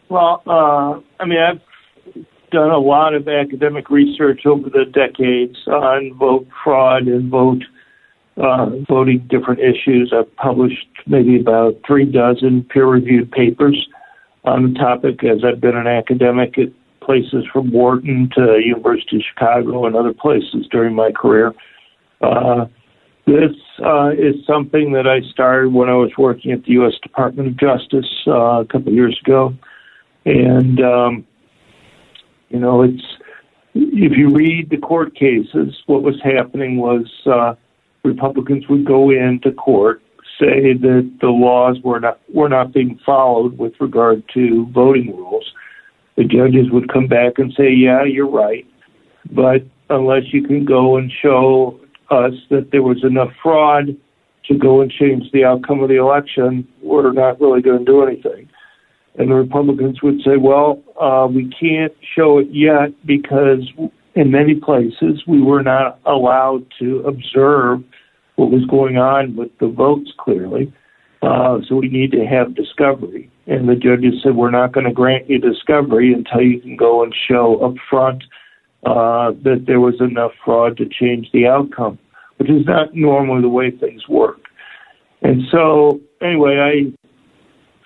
[0.09, 1.61] Well, uh, I mean, I've
[2.49, 7.61] done a lot of academic research over the decades on vote fraud and vote
[8.37, 10.13] uh, voting different issues.
[10.15, 13.87] I've published maybe about three dozen peer-reviewed papers
[14.43, 16.69] on the topic as I've been an academic at
[17.01, 21.53] places from Wharton to University of Chicago and other places during my career.
[22.21, 22.65] Uh,
[23.25, 23.51] this
[23.83, 26.93] uh, is something that I started when I was working at the U.S.
[27.01, 29.53] Department of Justice uh, a couple of years ago,
[30.25, 31.27] and um,
[32.49, 33.03] you know, it's
[33.73, 37.55] if you read the court cases, what was happening was uh,
[38.03, 40.01] Republicans would go into court,
[40.39, 45.51] say that the laws were not were not being followed with regard to voting rules,
[46.17, 48.65] the judges would come back and say, yeah, you're right.
[49.31, 53.95] But unless you can go and show us that there was enough fraud
[54.47, 58.03] to go and change the outcome of the election, we're not really going to do
[58.03, 58.49] anything.
[59.17, 63.69] And the Republicans would say, well, uh, we can't show it yet because
[64.15, 67.83] in many places we were not allowed to observe
[68.35, 70.73] what was going on with the votes clearly.
[71.21, 73.29] Uh, so we need to have discovery.
[73.45, 77.03] And the judges said, we're not going to grant you discovery until you can go
[77.03, 78.23] and show up front
[78.85, 81.99] uh, that there was enough fraud to change the outcome,
[82.37, 84.39] which is not normally the way things work.
[85.21, 87.07] And so, anyway, I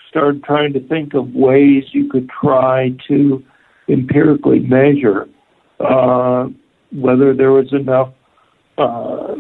[0.08, 3.44] started trying to think of ways you could try to
[3.90, 5.28] empirically measure
[5.80, 6.48] uh,
[6.92, 8.14] whether there was enough
[8.78, 9.36] uh,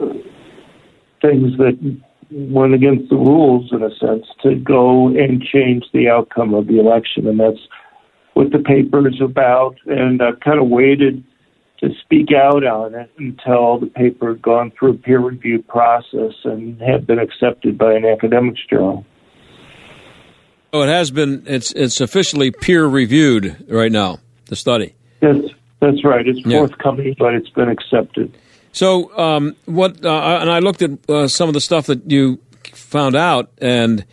[1.22, 1.98] things that
[2.32, 6.80] went against the rules in a sense to go and change the outcome of the
[6.80, 7.60] election, and that's
[8.34, 9.76] what the paper is about.
[9.86, 11.24] And I've kind of waited
[11.80, 16.34] to speak out on it until the paper had gone through a peer review process
[16.44, 19.06] and had been accepted by an academics journal.
[20.74, 21.44] Oh, it has been.
[21.48, 24.20] It's it's officially peer reviewed right now.
[24.48, 24.94] The study.
[25.22, 25.38] Yes,
[25.80, 26.28] that's right.
[26.28, 28.36] It's forthcoming, but it's been accepted.
[28.72, 30.04] So, um, what?
[30.04, 32.40] Uh, and I looked at uh, some of the stuff that you
[32.74, 34.06] found out, and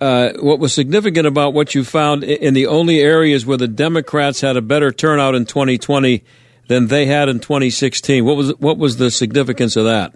[0.00, 4.40] uh, what was significant about what you found in the only areas where the Democrats
[4.40, 6.22] had a better turnout in 2020
[6.68, 8.24] than they had in 2016.
[8.24, 10.14] What was what was the significance of that?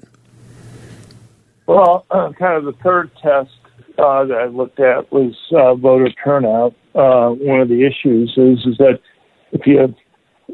[1.67, 3.51] Well, uh, kind of the third test
[3.99, 6.75] uh, that I looked at was uh, voter turnout.
[6.93, 9.01] one of the issues is is that
[9.53, 9.95] if you have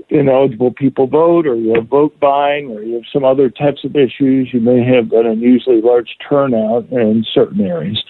[0.09, 3.97] ineligible people vote, or you have vote buying, or you have some other types of
[3.97, 8.03] issues, you may have an unusually large turnout in certain areas.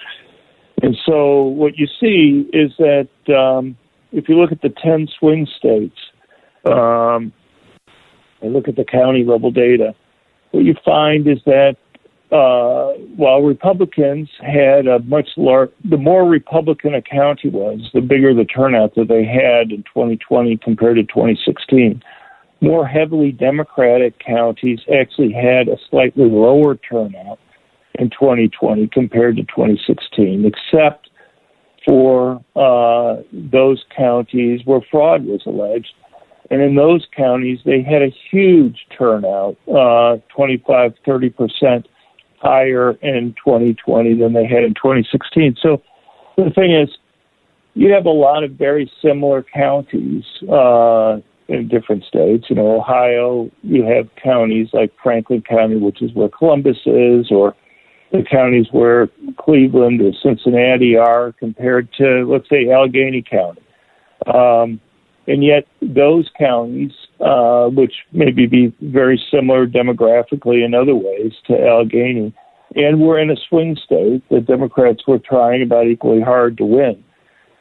[0.82, 3.76] And so, what you see is that um,
[4.12, 5.96] if you look at the 10 swing states
[6.66, 7.32] um,
[8.42, 9.94] and look at the county level data,
[10.50, 11.76] what you find is that
[12.32, 18.34] uh, while Republicans had a much larger, the more Republican a county was, the bigger
[18.34, 22.02] the turnout that they had in 2020 compared to 2016.
[22.60, 27.38] more heavily Democratic counties actually had a slightly lower turnout
[27.96, 31.10] in 2020 compared to 2016, except
[31.86, 35.92] for uh, those counties where fraud was alleged.
[36.50, 41.84] And in those counties, they had a huge turnout, uh, 25, 30%
[42.44, 45.56] higher in 2020 than they had in 2016.
[45.60, 45.82] So
[46.36, 46.90] the thing is,
[47.74, 51.18] you have a lot of very similar counties uh,
[51.48, 52.46] in different states.
[52.48, 57.54] You know, Ohio, you have counties like Franklin County, which is where Columbus is, or
[58.12, 63.62] the counties where Cleveland or Cincinnati are compared to, let's say, Allegheny County.
[64.32, 64.80] Um,
[65.26, 66.92] and yet, those counties,
[67.24, 72.34] uh, which maybe be very similar demographically in other ways to Allegheny,
[72.76, 77.02] and we're in a swing state, the Democrats were trying about equally hard to win,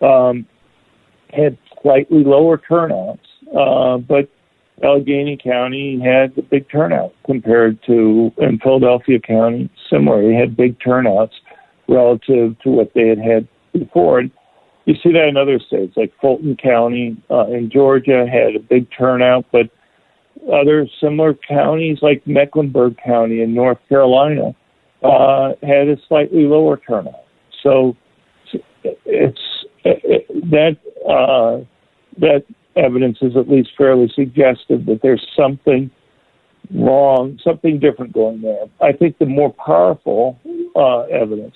[0.02, 0.46] um,
[1.32, 3.26] had slightly lower turnouts.
[3.58, 4.30] Uh, but
[4.84, 11.36] Allegheny County had a big turnout compared to, in Philadelphia County, similarly, had big turnouts
[11.88, 14.20] relative to what they had had before.
[14.20, 14.32] And
[14.86, 18.88] you see that in other states, like Fulton County uh, in Georgia had a big
[18.98, 19.70] turnout, but
[20.52, 24.54] other similar counties like Mecklenburg County in North Carolina
[25.04, 27.24] uh, had a slightly lower turnout.
[27.62, 27.96] So
[28.84, 29.40] it's
[29.86, 30.78] it, that
[31.10, 31.64] uh,
[32.20, 32.44] that
[32.76, 35.90] evidence is at least fairly suggestive that there's something
[36.74, 38.66] wrong, something different going there.
[38.82, 40.40] I think the more powerful
[40.76, 41.56] uh, evidence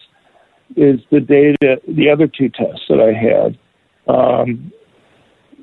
[0.76, 3.57] is the data, the other two tests that I had.
[4.13, 4.72] Um,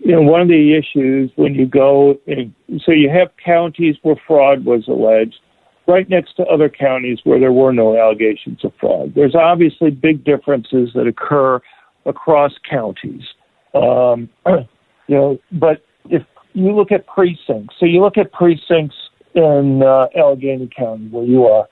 [0.01, 4.17] you know, one of the issues when you go, in, so you have counties where
[4.27, 5.37] fraud was alleged,
[5.87, 9.13] right next to other counties where there were no allegations of fraud.
[9.15, 11.61] There's obviously big differences that occur
[12.07, 13.23] across counties.
[13.75, 18.97] Um, you know, but if you look at precincts, so you look at precincts
[19.35, 21.67] in uh, Allegheny County where you are,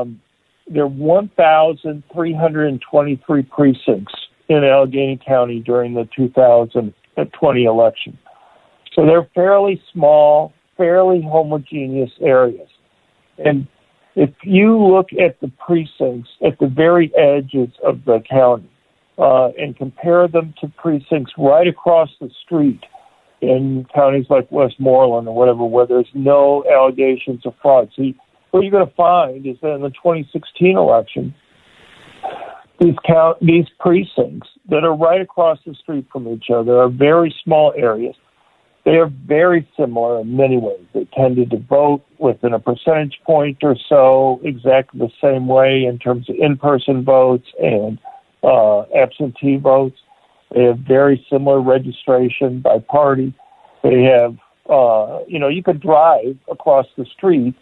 [0.00, 0.20] um,
[0.68, 4.14] there are 1,323 precincts
[4.48, 8.18] in Allegheny County during the 2020 election.
[8.94, 12.68] So they're fairly small, fairly homogeneous areas.
[13.38, 13.66] And
[14.14, 18.68] if you look at the precincts at the very edges of the county
[19.18, 22.84] uh, and compare them to precincts right across the street
[23.40, 28.14] in counties like Westmoreland or whatever, where there's no allegations of fraud, see,
[28.52, 31.34] what you're going to find is that in the 2016 election,
[32.80, 37.34] these count these precincts that are right across the street from each other are very
[37.44, 38.14] small areas
[38.84, 40.84] they are very similar in many ways.
[40.92, 45.98] They tended to vote within a percentage point or so, exactly the same way in
[45.98, 47.98] terms of in person votes and
[48.42, 49.98] uh, absentee votes.
[50.52, 53.32] They have very similar registration by party.
[53.84, 54.36] They have,
[54.68, 57.54] uh, you know, you could drive across the street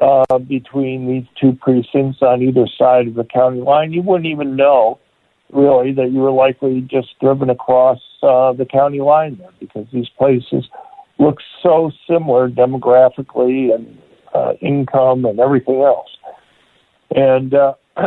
[0.00, 3.92] uh, between these two precincts on either side of the county line.
[3.92, 4.98] You wouldn't even know
[5.52, 10.08] really that you were likely just driven across uh, the county line there because these
[10.18, 10.68] places
[11.18, 13.98] look so similar demographically and
[14.34, 16.08] uh, income and everything else.
[17.14, 17.74] And uh,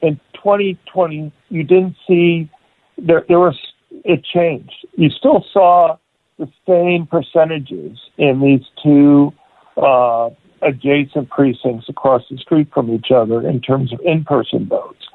[0.00, 2.50] in 2020, you didn't see
[2.96, 3.24] there.
[3.28, 3.58] There was
[4.04, 4.86] it changed.
[4.96, 5.96] You still saw
[6.38, 9.32] the same percentages in these two
[9.76, 10.30] uh,
[10.62, 15.06] adjacent precincts across the street from each other in terms of in-person votes.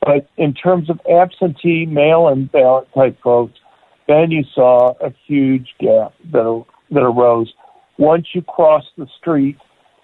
[0.00, 3.58] But in terms of absentee mail-in ballot type votes,
[4.06, 7.52] then you saw a huge gap that that arose
[7.98, 9.56] once you crossed the street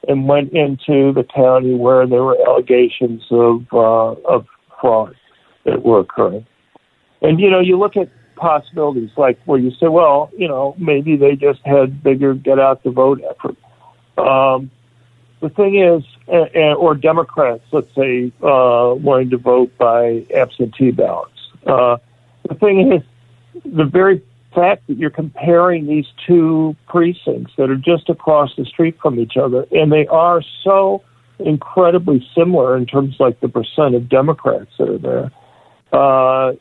[0.09, 4.47] and went into the county where there were allegations of uh, of
[4.81, 5.15] fraud
[5.65, 6.45] that were occurring.
[7.21, 11.17] And you know, you look at possibilities like where you say, well, you know, maybe
[11.17, 13.57] they just had bigger get out the vote effort.
[14.19, 14.71] Um,
[15.41, 21.33] the thing is, or Democrats, let's say, uh, wanting to vote by absentee ballots.
[21.67, 21.97] Uh,
[22.49, 23.03] the thing is,
[23.65, 24.23] the very
[24.55, 29.37] fact that you're comparing these two precincts that are just across the street from each
[29.37, 31.03] other, and they are so
[31.39, 35.31] incredibly similar in terms like the percent of Democrats that are there.
[35.93, 36.53] Uh,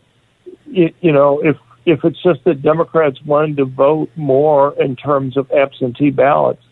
[0.65, 5.35] you, you know, if if it's just that Democrats wanted to vote more in terms
[5.37, 6.63] of absentee ballots,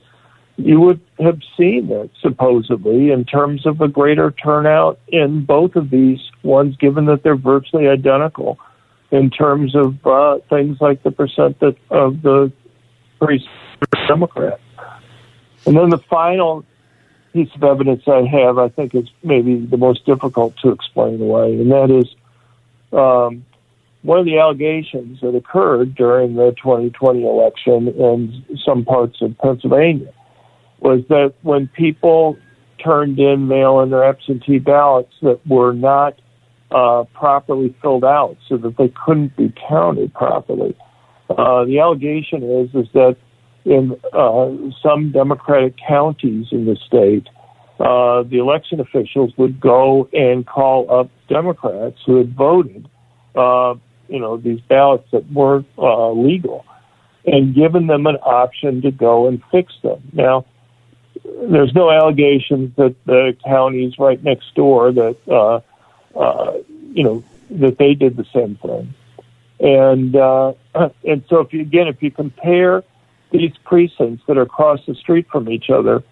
[0.60, 5.89] you would have seen that supposedly in terms of a greater turnout in both of
[5.89, 8.60] these ones, given that they're virtually identical
[9.12, 12.51] in terms of uh, things like the percent that, of the
[14.07, 14.60] Democrat.
[15.66, 16.66] And then the final
[17.34, 21.53] piece of evidence I have, I think, is maybe the most difficult to explain away,
[21.53, 22.07] and that is
[22.91, 23.45] um,
[24.01, 30.14] one of the allegations that occurred during the 2020 election in some parts of Pennsylvania
[30.82, 32.38] was that when people
[32.84, 36.20] turned in mail-in or absentee ballots that were not
[36.72, 40.76] uh, properly filled out, so that they couldn't be counted properly.
[41.30, 43.18] Uh, the allegation is is that
[43.66, 44.50] in uh,
[44.82, 47.28] some Democratic counties in the state,
[47.80, 52.88] uh, the election officials would go and call up Democrats who had voted,
[53.36, 53.76] uh,
[54.08, 56.66] you know, these ballots that weren't uh, legal,
[57.26, 60.02] and given them an option to go and fix them.
[60.14, 60.46] Now,
[61.50, 65.60] there's no allegations that the counties right next door that uh,
[66.18, 66.58] uh,
[66.94, 68.94] you know that they did the same thing,
[69.60, 70.54] and uh,
[71.04, 72.84] and so if you again if you compare
[73.32, 76.04] these precincts that are across the street from each other,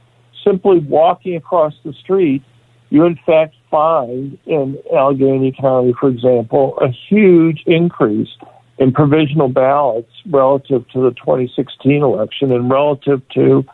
[0.44, 2.44] simply walking across the street,
[2.90, 8.30] you in fact find in Allegheny County, for example, a huge increase
[8.78, 13.66] in provisional ballots relative to the 2016 election and relative to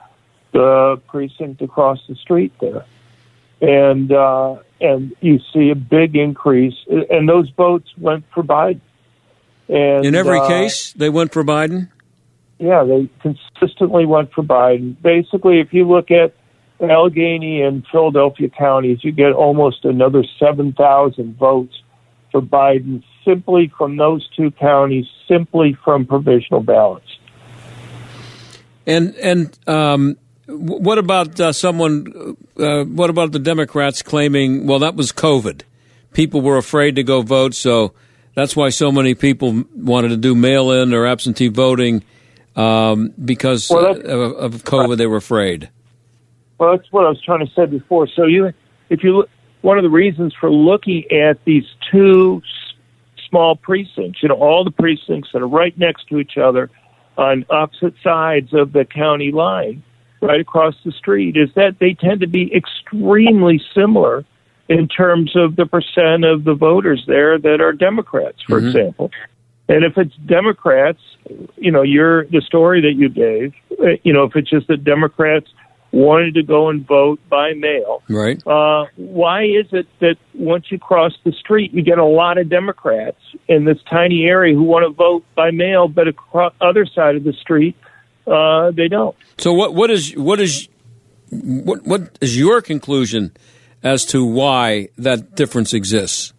[0.54, 2.86] the precinct across the street there.
[3.62, 8.82] And uh, and you see a big increase, and those votes went for Biden.
[9.70, 11.90] And In every uh, case, they went for Biden.
[12.60, 15.02] yeah, they consistently went for Biden.
[15.02, 16.34] Basically, if you look at
[16.82, 21.82] Allegheny and Philadelphia counties, you get almost another 7,000 votes
[22.32, 27.18] for Biden simply from those two counties, simply from provisional ballots.
[28.86, 30.18] And and um,
[30.48, 32.36] what about uh, someone?
[32.58, 34.68] Uh, what about the Democrats claiming?
[34.68, 35.62] Well, that was COVID.
[36.14, 37.94] People were afraid to go vote, so
[38.36, 42.04] that's why so many people wanted to do mail-in or absentee voting
[42.56, 44.98] um, because Well, of, of COVID.
[44.98, 45.70] They were afraid.
[46.60, 48.08] Well, that's what I was trying to say before.
[48.08, 48.54] So you,
[48.90, 49.30] if you look,
[49.62, 52.76] one of the reasons for looking at these two s-
[53.30, 56.70] small precincts, you know, all the precincts that are right next to each other
[57.18, 59.84] on opposite sides of the county line,
[60.24, 64.24] right across the street, is that they tend to be extremely similar
[64.70, 68.68] in terms of the percent of the voters there that are Democrats, for Mhm.
[68.68, 69.12] example.
[69.70, 71.02] And if it's Democrats,
[71.58, 74.84] you know, you're the story that you gave, uh, you know, if it's just that
[74.84, 75.48] Democrats
[75.92, 78.42] wanted to go and vote by mail, Right.
[78.48, 82.50] uh, why is it that once you cross the street, you get a lot of
[82.50, 87.16] Democrats in this tiny area who want to vote by mail, but across other side
[87.16, 87.76] of the street,
[88.28, 89.16] uh, they don't?
[89.38, 90.68] So what what is what is
[91.30, 93.36] what what is your conclusion
[93.84, 96.34] as to why that difference exists?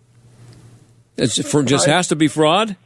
[1.16, 2.76] It's for, just has to be fraud.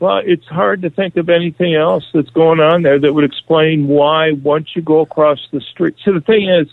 [0.00, 3.88] Well, it's hard to think of anything else that's going on there that would explain
[3.88, 5.96] why once you go across the street.
[6.04, 6.68] So the thing is,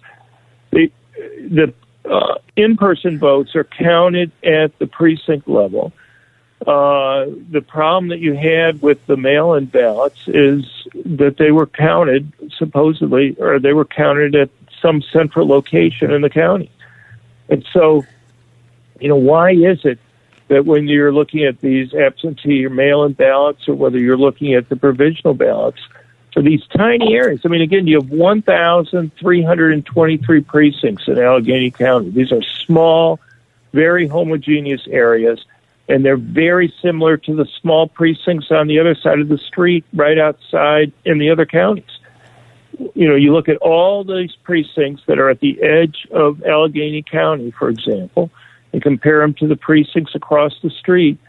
[0.72, 0.92] the
[1.50, 1.74] the
[2.10, 5.92] uh, in-person votes are counted at the precinct level.
[6.62, 12.32] Uh, the problem that you had with the mail-in ballots is that they were counted
[12.58, 14.50] supposedly, or they were counted at
[14.82, 16.72] some central location in the county.
[17.50, 18.06] And so,
[19.00, 20.00] you know, why is it
[20.48, 24.70] that when you're looking at these absentee or mail-in ballots, or whether you're looking at
[24.70, 25.82] the provisional ballots,
[26.36, 27.42] for these tiny areas.
[27.46, 32.10] I mean, again, you have 1,323 precincts in Allegheny County.
[32.10, 33.22] These are small,
[33.72, 35.46] very homogeneous areas,
[35.88, 39.86] and they're very similar to the small precincts on the other side of the street,
[39.94, 42.00] right outside in the other counties.
[42.94, 47.04] You know, you look at all these precincts that are at the edge of Allegheny
[47.04, 48.32] County, for example,
[48.74, 51.20] and compare them to the precincts across the street.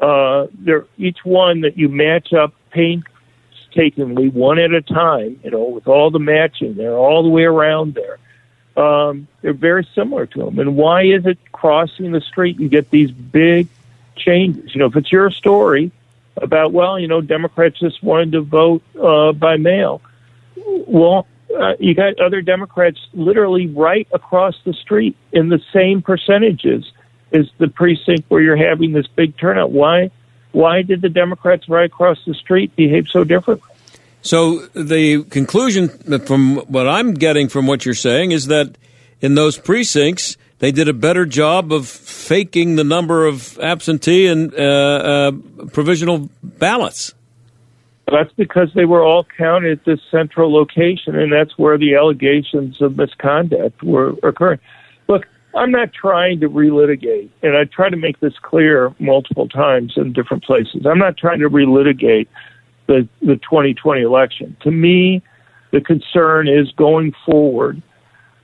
[0.00, 5.40] Uh, they're each one that you match up painstakingly, one at a time.
[5.44, 8.18] You know, with all the matching there, all the way around there.
[8.74, 10.58] Um, they're very similar to them.
[10.58, 13.68] And why is it crossing the street you get these big
[14.24, 14.74] changes?
[14.74, 15.92] You know, if it's your story
[16.36, 20.00] about well, you know, Democrats just wanted to vote uh, by mail.
[20.56, 21.26] Well,
[21.58, 26.90] uh, you got other Democrats literally right across the street in the same percentages
[27.32, 29.70] as the precinct where you're having this big turnout.
[29.70, 30.10] Why?
[30.52, 33.68] Why did the Democrats right across the street behave so differently?
[34.22, 35.88] So the conclusion
[36.20, 38.76] from what I'm getting from what you're saying is that
[39.20, 44.54] in those precincts they did a better job of faking the number of absentee and
[44.54, 45.32] uh, uh,
[45.72, 47.12] provisional ballots.
[48.06, 52.80] That's because they were all counted at this central location, and that's where the allegations
[52.80, 54.60] of misconduct were occurring.
[55.08, 59.94] Look, I'm not trying to relitigate, and I try to make this clear multiple times
[59.96, 60.86] in different places.
[60.86, 62.28] I'm not trying to relitigate
[62.86, 64.56] the, the 2020 election.
[64.62, 65.22] To me,
[65.72, 67.82] the concern is going forward.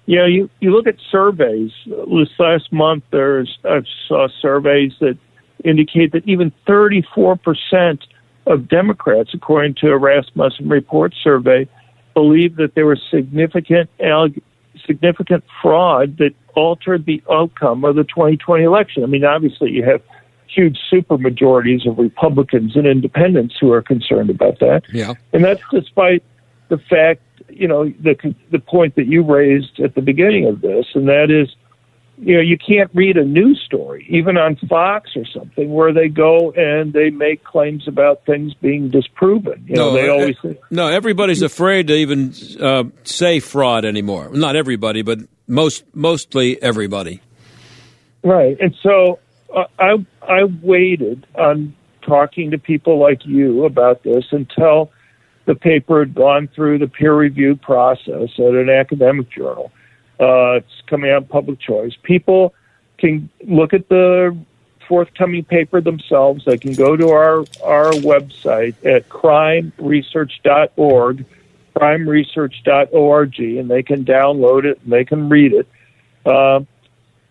[0.09, 1.71] You know, you, you look at surveys.
[1.85, 5.19] This last month, there's I saw surveys that
[5.67, 7.99] indicate that even 34%
[8.47, 11.69] of Democrats, according to a Rasmussen report survey,
[12.15, 13.91] believe that there was significant
[14.87, 19.03] significant fraud that altered the outcome of the 2020 election.
[19.03, 20.01] I mean, obviously, you have
[20.49, 24.85] huge supermajorities of Republicans and independents who are concerned about that.
[24.91, 25.13] Yeah.
[25.35, 26.23] And that's despite
[26.71, 27.21] the fact,
[27.59, 31.31] you know, the the point that you raised at the beginning of this, and that
[31.31, 31.55] is,
[32.19, 36.09] you know, you can't read a news story, even on Fox or something, where they
[36.09, 39.65] go and they make claims about things being disproven.
[39.67, 40.37] You know, they uh, always
[40.71, 40.87] no.
[40.87, 44.31] Everybody's afraid to even uh, say fraud anymore.
[44.33, 47.21] Not everybody, but most mostly everybody.
[48.23, 49.19] Right, and so
[49.55, 54.91] uh, I I waited on talking to people like you about this until
[55.49, 59.73] the paper had gone through the peer review process at an academic journal.
[60.21, 61.95] Uh, it's coming out in public choice.
[62.03, 62.53] People
[62.99, 64.37] can look at the
[64.87, 66.45] forthcoming paper themselves.
[66.45, 71.25] They can go to our, our website at crimeresearch.org,
[71.75, 75.67] crimeresearch.org, and they can download it and they can read it.
[76.27, 76.61] Uh,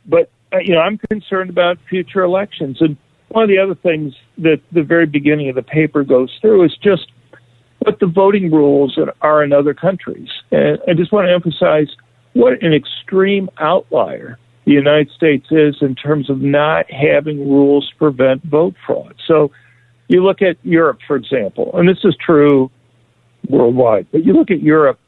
[0.08, 2.82] but, uh, you know, I'm concerned about future elections.
[2.82, 2.98] And
[3.28, 6.76] one of the other things that the very beginning of the paper goes through is
[6.78, 7.12] just
[7.80, 10.30] what the voting rules are in other countries.
[10.52, 11.88] And I just want to emphasize
[12.34, 17.96] what an extreme outlier the United States is in terms of not having rules to
[17.96, 19.16] prevent vote fraud.
[19.26, 19.52] So
[20.08, 22.70] you look at Europe, for example, and this is true
[23.50, 25.00] worldwide, but you look at Europe,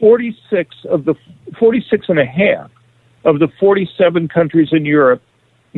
[0.00, 1.14] 46 of the
[1.58, 2.70] 46 and a half
[3.24, 5.22] of the 47 countries in Europe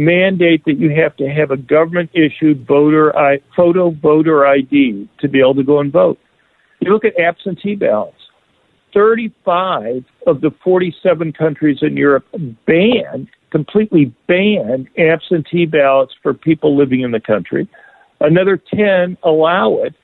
[0.00, 5.28] mandate that you have to have a government issued voter I, photo voter ID to
[5.28, 6.18] be able to go and vote.
[6.80, 8.16] You look at absentee ballots.
[8.94, 12.26] 35 of the 47 countries in Europe
[12.66, 17.68] ban, completely ban absentee ballots for people living in the country.
[18.20, 19.94] Another 10 allow it,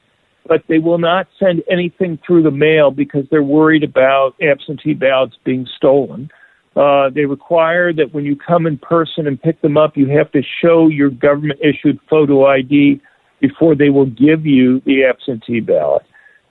[0.47, 5.37] but they will not send anything through the mail because they're worried about absentee ballots
[5.45, 6.31] being stolen.
[6.77, 10.31] Uh, they require that when you come in person and pick them up, you have
[10.33, 13.01] to show your government issued photo ID
[13.41, 16.03] before they will give you the absentee ballot.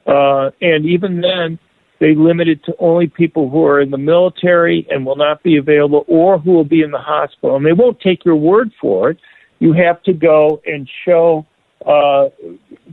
[0.08, 1.60] Uh, and even then,
[2.00, 5.58] they limit it to only people who are in the military and will not be
[5.58, 7.56] available or who will be in the hospital.
[7.56, 9.18] And they won't take your word for it.
[9.60, 11.46] You have to go and show
[11.86, 12.26] uh,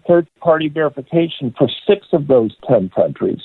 [0.07, 3.41] third party verification for six of those 10 countries.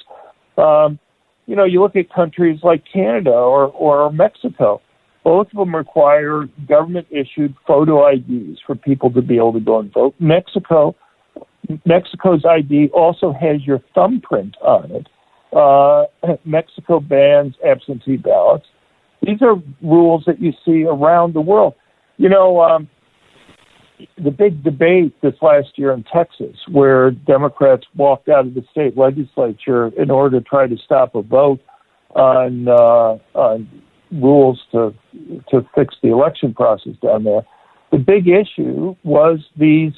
[0.58, 1.00] Um,
[1.48, 4.82] you know, you look at countries like Canada or, or Mexico,
[5.24, 9.80] both of them require government issued photo IDs for people to be able to go
[9.80, 10.14] and vote.
[10.20, 10.95] Mexico,
[11.86, 15.08] Mexico's ID also has your thumbprint on it.
[15.56, 16.06] Uh,
[16.45, 18.66] Mexico bans absentee ballots.
[19.22, 21.76] These are rules that you see around the world.
[22.18, 22.89] You know, um,
[24.18, 28.98] the big debate this last year in Texas, where Democrats walked out of the state
[28.98, 31.60] legislature in order to try to stop a vote
[32.16, 33.68] on, uh, on
[34.12, 34.93] rules to
[35.50, 37.41] to fix the election process down there.
[37.91, 39.93] The big issue was these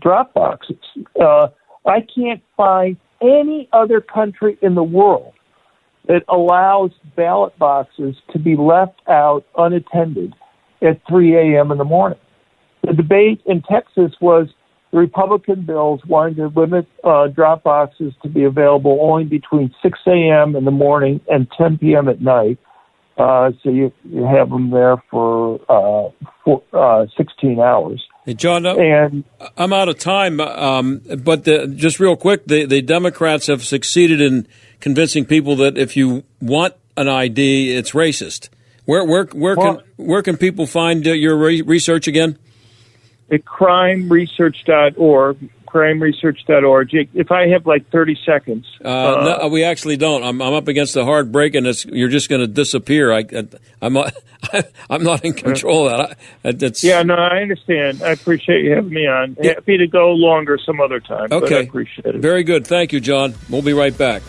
[0.00, 0.76] drop boxes.
[1.20, 1.48] Uh,
[1.86, 5.32] I can't find any other country in the world
[6.08, 10.34] that allows ballot boxes to be left out unattended
[10.82, 11.70] at 3 a.m.
[11.70, 12.18] in the morning.
[12.82, 14.48] The debate in Texas was
[14.92, 19.98] the Republican bills wanted to limit uh, drop boxes to be available only between 6
[20.06, 20.56] a.m.
[20.56, 22.08] in the morning and 10 p.m.
[22.08, 22.58] at night.
[23.16, 26.10] Uh, so you, you have them there for, uh,
[26.44, 28.02] for uh, 16 hours.
[28.24, 29.24] Hey, John, uh, and
[29.56, 34.20] I'm out of time, um, but the, just real quick, the, the Democrats have succeeded
[34.20, 34.48] in
[34.80, 38.48] convincing people that if you want an ID, it's racist.
[38.84, 42.38] Where where where well, can where can people find uh, your re- research again?
[43.30, 47.08] At crimeresearch.org, crimeresearch.org.
[47.14, 48.66] If I have like 30 seconds.
[48.84, 50.24] Uh, uh, no, we actually don't.
[50.24, 53.12] I'm, I'm, up against a hard break, and you're just going to disappear.
[53.12, 53.24] I,
[53.80, 54.14] am not,
[54.90, 56.62] I'm not in control of that.
[56.62, 58.02] It's, yeah, no, I understand.
[58.02, 59.36] I appreciate you having me on.
[59.42, 61.28] Happy to go longer some other time.
[61.30, 61.58] Okay.
[61.58, 62.20] I appreciate it.
[62.20, 62.66] Very good.
[62.66, 63.34] Thank you, John.
[63.48, 64.22] We'll be right back.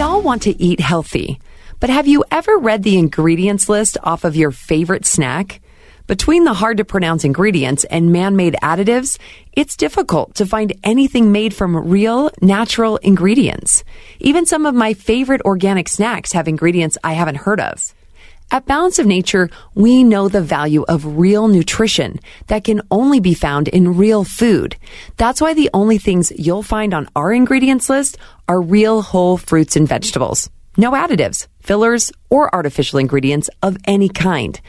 [0.00, 1.42] We all want to eat healthy,
[1.78, 5.60] but have you ever read the ingredients list off of your favorite snack?
[6.06, 9.18] Between the hard to pronounce ingredients and man made additives,
[9.52, 13.84] it's difficult to find anything made from real, natural ingredients.
[14.20, 17.94] Even some of my favorite organic snacks have ingredients I haven't heard of.
[18.52, 23.32] At Balance of Nature, we know the value of real nutrition that can only be
[23.32, 24.74] found in real food.
[25.16, 29.76] That's why the only things you'll find on our ingredients list are real whole fruits
[29.76, 30.50] and vegetables.
[30.76, 34.60] No additives, fillers, or artificial ingredients of any kind.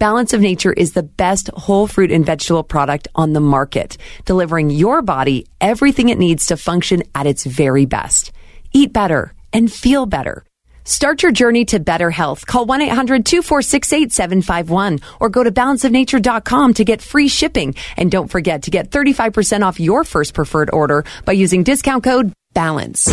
[0.00, 4.70] Balance of Nature is the best whole fruit and vegetable product on the market, delivering
[4.70, 8.32] your body everything it needs to function at its very best.
[8.72, 10.44] Eat better and feel better.
[10.88, 12.46] Start your journey to better health.
[12.46, 17.74] Call 1-800-246-8751 or go to balanceofnature.com to get free shipping.
[17.98, 22.32] And don't forget to get 35% off your first preferred order by using discount code
[22.54, 23.04] BALANCE.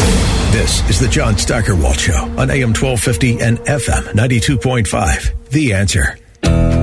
[0.53, 5.49] This is the John Steigerwald Show on AM 1250 and FM 92.5.
[5.49, 6.17] The answer.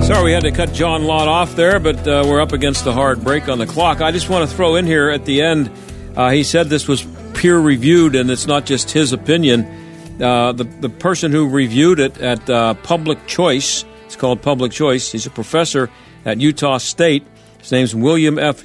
[0.05, 2.93] Sorry we had to cut John Lott off there, but uh, we're up against the
[2.93, 4.03] hard break on the clock.
[4.03, 5.71] I just want to throw in here at the end,
[6.17, 9.82] uh, he said this was peer reviewed and it's not just his opinion.
[10.21, 15.11] Uh, the, the person who reviewed it at uh, Public Choice, it's called Public Choice,
[15.11, 15.91] he's a professor
[16.25, 17.27] at Utah State.
[17.59, 18.63] His name's William F.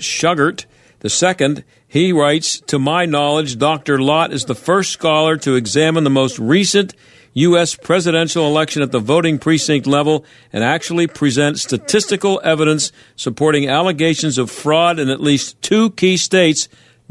[1.00, 4.02] The second, he writes, To my knowledge, Dr.
[4.02, 6.94] Lott is the first scholar to examine the most recent
[7.34, 7.76] U.S.
[7.76, 14.50] presidential election at the voting precinct level and actually present statistical evidence supporting allegations of
[14.50, 16.68] fraud in at least two key states,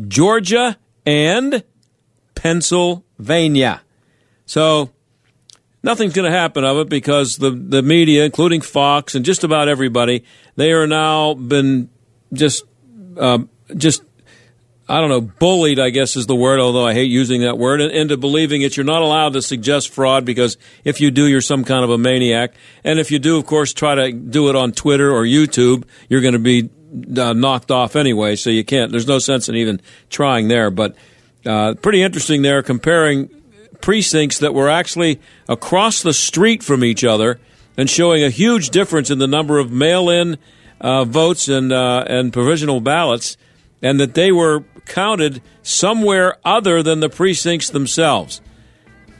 [0.08, 0.76] Georgia
[1.06, 1.62] and
[2.34, 3.82] Pennsylvania.
[4.46, 4.90] So
[5.82, 9.68] nothing's going to happen of it because the the media, including Fox and just about
[9.68, 10.24] everybody,
[10.54, 11.90] they are now been
[12.32, 12.64] just
[13.18, 13.38] uh,
[13.76, 14.02] just
[14.88, 15.80] I don't know bullied.
[15.80, 18.76] I guess is the word, although I hate using that word, into believing it.
[18.76, 21.98] you're not allowed to suggest fraud because if you do, you're some kind of a
[21.98, 25.84] maniac, and if you do, of course, try to do it on Twitter or YouTube,
[26.08, 26.70] you're going to be
[27.20, 28.36] uh, knocked off anyway.
[28.36, 28.92] So you can't.
[28.92, 29.80] There's no sense in even
[30.10, 30.94] trying there, but.
[31.44, 33.30] Uh, pretty interesting there comparing
[33.86, 37.38] precincts that were actually across the street from each other
[37.76, 40.36] and showing a huge difference in the number of mail-in
[40.80, 43.36] uh, votes and uh, and provisional ballots,
[43.80, 48.40] and that they were counted somewhere other than the precincts themselves.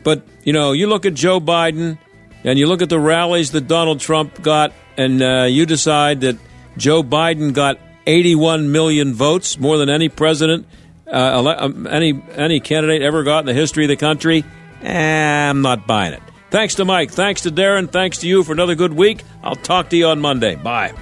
[0.02, 1.96] But you know, you look at Joe Biden
[2.42, 6.38] and you look at the rallies that Donald Trump got, and uh, you decide that
[6.76, 10.66] Joe Biden got 81 million votes, more than any president
[11.06, 14.44] uh, um, any any candidate ever got in the history of the country?
[14.82, 16.22] Eh, I'm not buying it.
[16.50, 17.10] Thanks to Mike.
[17.10, 17.90] Thanks to Darren.
[17.90, 19.22] Thanks to you for another good week.
[19.42, 20.54] I'll talk to you on Monday.
[20.54, 20.92] Bye.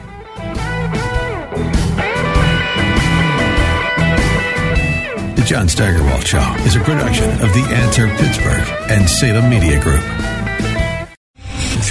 [5.36, 10.02] The John Steigerwald Show is a production of The Answer Pittsburgh and Salem Media Group.